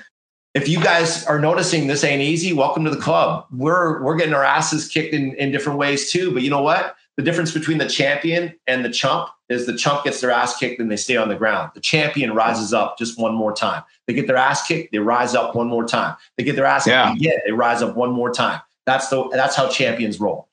[0.54, 3.48] if you guys are noticing this ain't easy, welcome to the club.
[3.52, 6.32] We're we're getting our asses kicked in, in different ways too.
[6.32, 6.96] But you know what?
[7.16, 10.80] The difference between the champion and the chump is the chump gets their ass kicked
[10.80, 11.72] and they stay on the ground.
[11.74, 13.82] The champion rises up just one more time.
[14.06, 16.16] They get their ass kicked, they rise up one more time.
[16.38, 17.08] They get their ass yeah.
[17.08, 18.62] kicked again, they rise up one more time.
[18.88, 20.48] That's the that's how champions roll.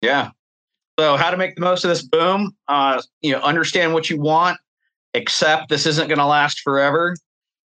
[0.00, 0.30] Yeah.
[0.98, 2.56] So how to make the most of this boom?
[2.68, 4.58] Uh, you know, understand what you want,
[5.12, 7.14] accept this isn't going to last forever,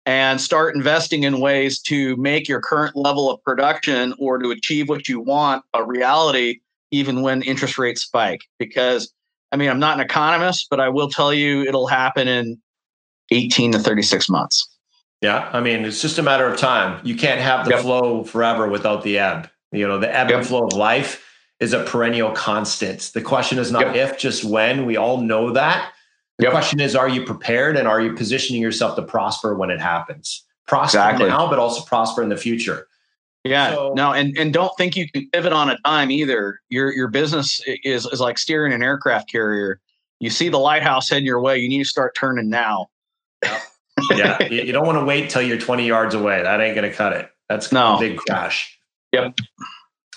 [0.06, 4.88] and start investing in ways to make your current level of production or to achieve
[4.88, 8.40] what you want a reality, even when interest rates spike.
[8.58, 9.12] Because
[9.52, 12.58] I mean, I'm not an economist, but I will tell you it'll happen in
[13.30, 14.66] 18 to 36 months.
[15.20, 17.00] Yeah, I mean, it's just a matter of time.
[17.04, 17.80] You can't have the yep.
[17.80, 19.48] flow forever without the ebb.
[19.72, 20.38] You know, the ebb yep.
[20.38, 21.24] and flow of life
[21.60, 23.10] is a perennial constant.
[23.14, 24.12] The question is not yep.
[24.12, 24.84] if, just when.
[24.84, 25.92] We all know that.
[26.38, 26.52] The yep.
[26.52, 30.44] question is, are you prepared and are you positioning yourself to prosper when it happens?
[30.66, 31.28] Prosper exactly.
[31.28, 32.86] now, but also prosper in the future.
[33.44, 36.60] Yeah, so, no, and and don't think you can pivot on a dime either.
[36.68, 39.80] Your your business is is like steering an aircraft carrier.
[40.20, 41.58] You see the lighthouse heading your way.
[41.58, 42.86] You need to start turning now.
[44.10, 46.40] yeah, you, you don't want to wait till you're 20 yards away.
[46.40, 47.30] That ain't going to cut it.
[47.48, 47.96] That's no.
[47.96, 48.78] a big crash.
[49.12, 49.38] Yep.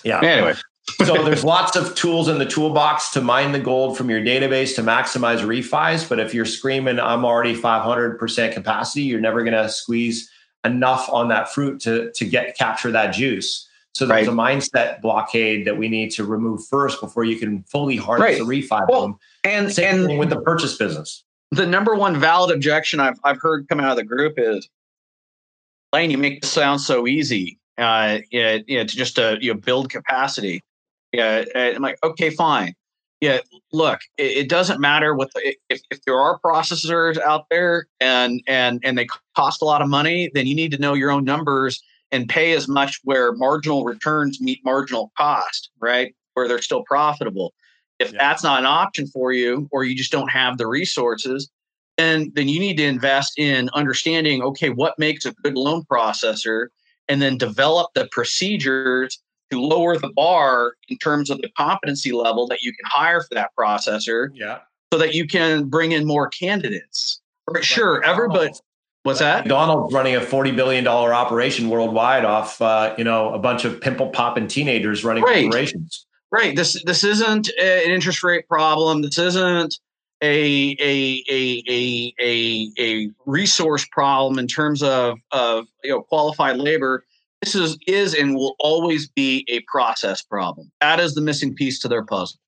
[0.04, 0.20] Yeah.
[0.22, 0.54] Anyway.
[1.04, 4.74] so there's lots of tools in the toolbox to mine the gold from your database
[4.76, 6.08] to maximize refis.
[6.08, 10.30] But if you're screaming, I'm already 500% capacity, you're never going to squeeze
[10.64, 13.68] enough on that fruit to, to get capture that juice.
[13.94, 14.32] So there's right.
[14.32, 18.38] a mindset blockade that we need to remove first before you can fully harness right.
[18.38, 19.18] the refi well, boom.
[19.42, 21.24] And Same and with the purchase business.
[21.50, 24.68] The number one valid objection I've I've heard come out of the group is,
[25.92, 29.60] Lane, you make this sound so easy uh, you know, to just to you know,
[29.60, 30.62] build capacity.
[31.12, 32.74] Yeah, I'm like, okay, fine.
[33.20, 33.40] yeah,
[33.72, 38.42] look, it, it doesn't matter what the, if, if there are processors out there and
[38.46, 41.24] and and they cost a lot of money, then you need to know your own
[41.24, 46.14] numbers and pay as much where marginal returns meet marginal cost, right?
[46.34, 47.54] Where they're still profitable.
[47.98, 48.18] If yeah.
[48.18, 51.50] that's not an option for you, or you just don't have the resources,
[51.96, 56.66] then then you need to invest in understanding okay, what makes a good loan processor,
[57.08, 62.46] and then develop the procedures to lower the bar in terms of the competency level
[62.48, 64.28] that you can hire for that processor.
[64.34, 64.60] Yeah.
[64.92, 67.20] So that you can bring in more candidates.
[67.50, 68.52] For sure, everybody.
[69.02, 69.44] What's that?
[69.44, 73.80] McDonald's running a forty billion dollar operation worldwide off, uh, you know, a bunch of
[73.80, 75.46] pimple popping teenagers running right.
[75.46, 76.06] operations.
[76.32, 76.56] Right.
[76.56, 79.02] This this isn't an interest rate problem.
[79.02, 79.78] This isn't
[80.22, 86.56] a a a a a, a resource problem in terms of of you know qualified
[86.56, 87.04] labor
[87.42, 90.70] this is is and will always be a process problem.
[90.80, 92.38] That is the missing piece to their puzzle.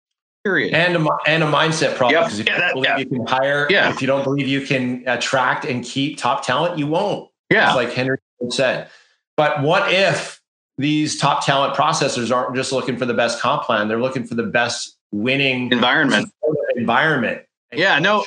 [0.44, 0.72] Period.
[0.74, 2.24] And a, and a mindset problem.
[2.24, 2.48] Because yep.
[2.48, 2.98] if yeah, you that, yeah.
[2.98, 3.90] you can hire, yeah.
[3.90, 7.30] if you don't believe you can attract and keep top talent, you won't.
[7.50, 7.66] Yeah.
[7.66, 8.18] It's like Henry
[8.50, 8.88] said.
[9.36, 10.40] But what if
[10.78, 13.88] these top talent processors aren't just looking for the best comp plan?
[13.88, 16.32] They're looking for the best winning environment.
[16.76, 17.42] Environment.
[17.72, 18.24] Yeah, no,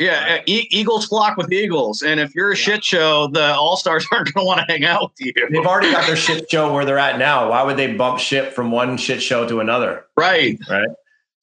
[0.00, 2.62] yeah, e- Eagles flock with Eagles, and if you're a yeah.
[2.62, 5.48] shit show, the All Stars aren't going to want to hang out with you.
[5.50, 7.50] They've already got their shit show where they're at now.
[7.50, 10.06] Why would they bump ship from one shit show to another?
[10.16, 10.88] Right, right,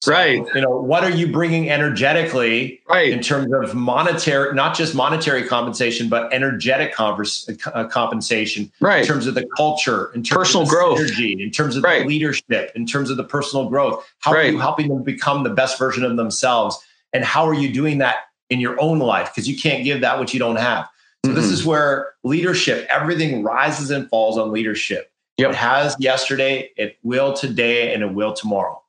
[0.00, 0.44] so, right.
[0.56, 5.44] You know, what are you bringing energetically, right, in terms of monetary, not just monetary
[5.44, 10.36] compensation, but energetic converse, uh, compensation, right, in terms of the culture, in terms of
[10.38, 12.08] personal of growth, energy, in terms of right.
[12.08, 14.04] leadership, in terms of the personal growth.
[14.18, 14.46] How right.
[14.46, 16.76] are you helping them become the best version of themselves?
[17.12, 18.16] And how are you doing that
[18.50, 20.88] in your own life because you can't give that which you don't have.
[21.24, 21.40] So mm-hmm.
[21.40, 25.10] this is where leadership, everything rises and falls on leadership.
[25.36, 25.50] Yep.
[25.50, 28.82] It has yesterday, it will today, and it will tomorrow.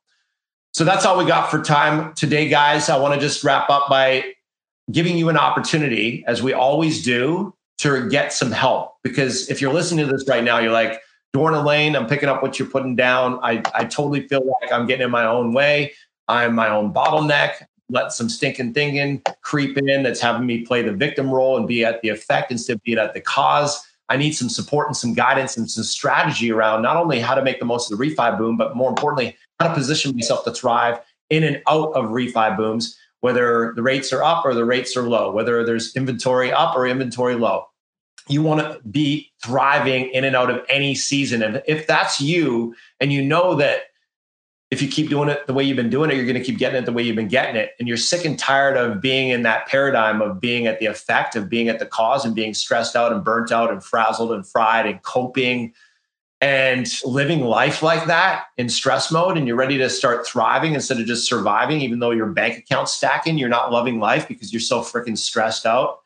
[0.72, 2.88] So that's all we got for time today, guys.
[2.88, 4.34] I want to just wrap up by
[4.90, 8.96] giving you an opportunity, as we always do, to get some help.
[9.02, 11.00] Because if you're listening to this right now, you're like,
[11.32, 13.38] Dorn Lane, I'm picking up what you're putting down.
[13.42, 15.92] I, I totally feel like I'm getting in my own way.
[16.26, 20.92] I'm my own bottleneck let some stinking thinking creep in that's having me play the
[20.92, 23.86] victim role and be at the effect instead of being at the cause.
[24.08, 27.42] I need some support and some guidance and some strategy around not only how to
[27.42, 30.52] make the most of the refi boom, but more importantly, how to position myself to
[30.52, 34.96] thrive in and out of refi booms, whether the rates are up or the rates
[34.96, 37.66] are low, whether there's inventory up or inventory low.
[38.28, 41.42] You want to be thriving in and out of any season.
[41.42, 43.82] And if that's you and you know that
[44.70, 46.58] if you keep doing it the way you've been doing it, you're going to keep
[46.58, 47.72] getting it the way you've been getting it.
[47.78, 51.34] And you're sick and tired of being in that paradigm of being at the effect,
[51.34, 54.46] of being at the cause and being stressed out and burnt out and frazzled and
[54.46, 55.74] fried and coping
[56.40, 59.36] and living life like that in stress mode.
[59.36, 62.92] And you're ready to start thriving instead of just surviving, even though your bank account's
[62.92, 65.98] stacking, you're not loving life because you're so freaking stressed out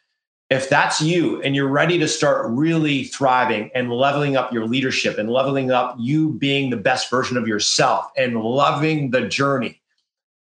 [0.50, 5.18] if that's you and you're ready to start really thriving and leveling up your leadership
[5.18, 9.80] and leveling up you being the best version of yourself and loving the journey,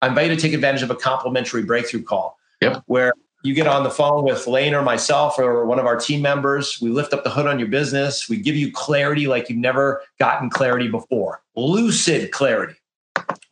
[0.00, 2.82] I invite you to take advantage of a complimentary breakthrough call yep.
[2.86, 3.12] where
[3.44, 6.78] you get on the phone with Lane or myself or one of our team members.
[6.80, 8.28] We lift up the hood on your business.
[8.28, 12.74] We give you clarity like you've never gotten clarity before, lucid clarity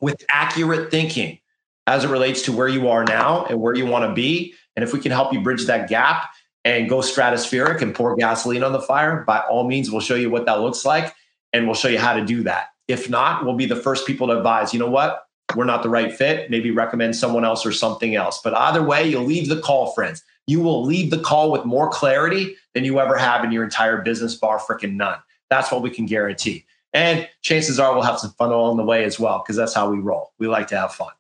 [0.01, 1.39] with accurate thinking
[1.87, 4.55] as it relates to where you are now and where you want to be.
[4.77, 6.31] And if we can help you bridge that gap,
[6.65, 10.31] and go stratospheric and pour gasoline on the fire, by all means, we'll show you
[10.31, 11.15] what that looks like
[11.53, 12.69] and we'll show you how to do that.
[12.89, 15.25] If not, we'll be the first people to advise, you know what?
[15.57, 16.51] We're not the right fit.
[16.51, 18.41] Maybe recommend someone else or something else.
[18.43, 20.23] But either way, you'll leave the call, friends.
[20.47, 24.03] You will leave the call with more clarity than you ever have in your entire
[24.03, 25.19] business, bar freaking none.
[25.49, 26.67] That's what we can guarantee.
[26.93, 29.91] And chances are we'll have some fun along the way as well, because that's how
[29.91, 30.33] we roll.
[30.39, 31.13] We like to have fun.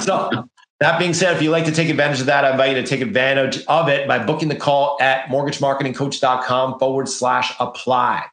[0.00, 0.48] So
[0.82, 2.86] that being said, if you'd like to take advantage of that, I invite you to
[2.86, 8.24] take advantage of it by booking the call at mortgagemarketingcoach.com forward slash apply.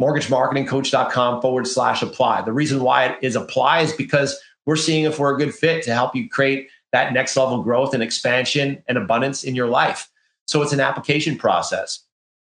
[0.00, 2.42] Mortgagemarketingcoach.com forward slash apply.
[2.42, 5.82] The reason why it is apply is because we're seeing if we're a good fit
[5.84, 10.08] to help you create that next level growth and expansion and abundance in your life.
[10.46, 12.00] So it's an application process.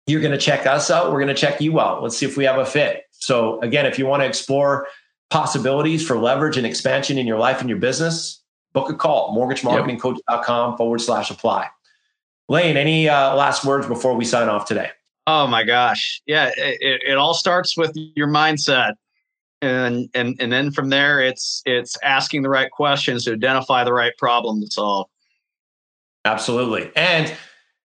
[0.08, 1.12] You're going to check us out.
[1.12, 2.04] We're going to check you out.
[2.04, 3.04] Let's see if we have a fit.
[3.12, 4.88] So, again, if you want to explore
[5.30, 8.44] possibilities for leverage and expansion in your life and your business,
[8.76, 11.70] book a call, mortgagemarketingcoach.com forward slash apply.
[12.48, 14.92] Lane, any uh, last words before we sign off today?
[15.26, 16.22] Oh my gosh.
[16.28, 16.52] Yeah.
[16.56, 18.94] It, it all starts with your mindset.
[19.62, 23.94] And, and, and then from there, it's, it's asking the right questions to identify the
[23.94, 25.08] right problem to solve.
[26.26, 26.92] Absolutely.
[26.96, 27.34] And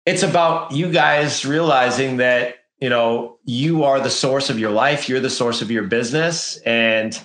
[0.07, 5.09] it's about you guys realizing that, you know, you are the source of your life.
[5.09, 6.57] You're the source of your business.
[6.65, 7.19] And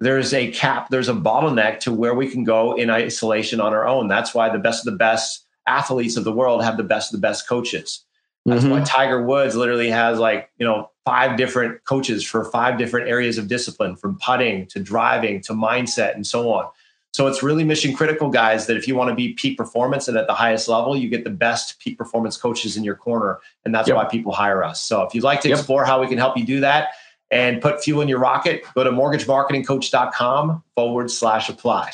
[0.00, 3.86] there's a cap, there's a bottleneck to where we can go in isolation on our
[3.86, 4.08] own.
[4.08, 7.20] That's why the best of the best athletes of the world have the best of
[7.20, 8.04] the best coaches.
[8.46, 8.72] That's mm-hmm.
[8.72, 13.38] why Tiger Woods literally has like, you know, five different coaches for five different areas
[13.38, 16.68] of discipline from putting to driving to mindset and so on.
[17.12, 20.16] So it's really mission critical, guys, that if you want to be peak performance and
[20.16, 23.40] at the highest level, you get the best peak performance coaches in your corner.
[23.64, 23.96] And that's yep.
[23.96, 24.80] why people hire us.
[24.82, 25.58] So if you'd like to yep.
[25.58, 26.90] explore how we can help you do that,
[27.30, 31.90] and put fuel in your rocket, go to mortgagemarketingcoach.com forward slash apply.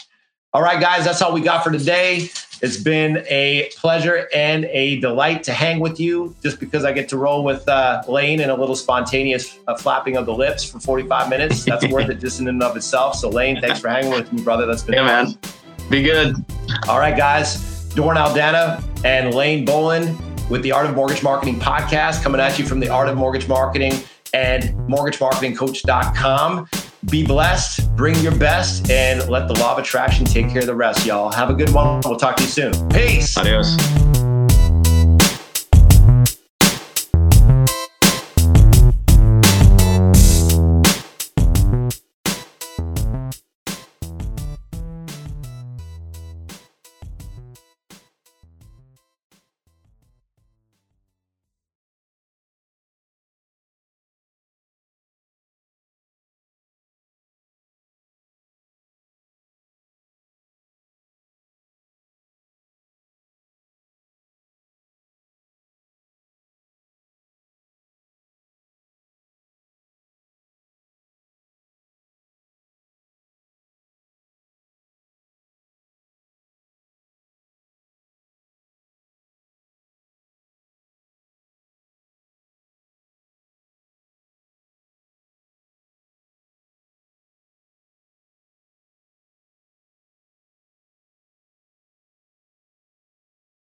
[0.52, 2.28] All right, guys, that's all we got for today.
[2.62, 7.08] It's been a pleasure and a delight to hang with you just because I get
[7.08, 10.78] to roll with uh, Lane and a little spontaneous uh, flapping of the lips for
[10.78, 11.64] 45 minutes.
[11.64, 13.16] That's worth it just in and of itself.
[13.16, 14.64] So, Lane, thanks for hanging with me, brother.
[14.64, 15.36] That's been yeah, man.
[15.90, 16.36] Be good.
[16.88, 17.84] All right, guys.
[17.94, 20.16] Dorn Aldana and Lane Boland
[20.48, 23.48] with the Art of Mortgage Marketing podcast coming at you from the Art of Mortgage
[23.48, 23.92] Marketing
[24.34, 26.68] and mortgagemarketingcoach.com.
[27.10, 30.74] Be blessed, bring your best, and let the law of attraction take care of the
[30.74, 31.30] rest, y'all.
[31.30, 32.00] Have a good one.
[32.04, 32.88] We'll talk to you soon.
[32.88, 33.36] Peace.
[33.36, 34.03] Adios.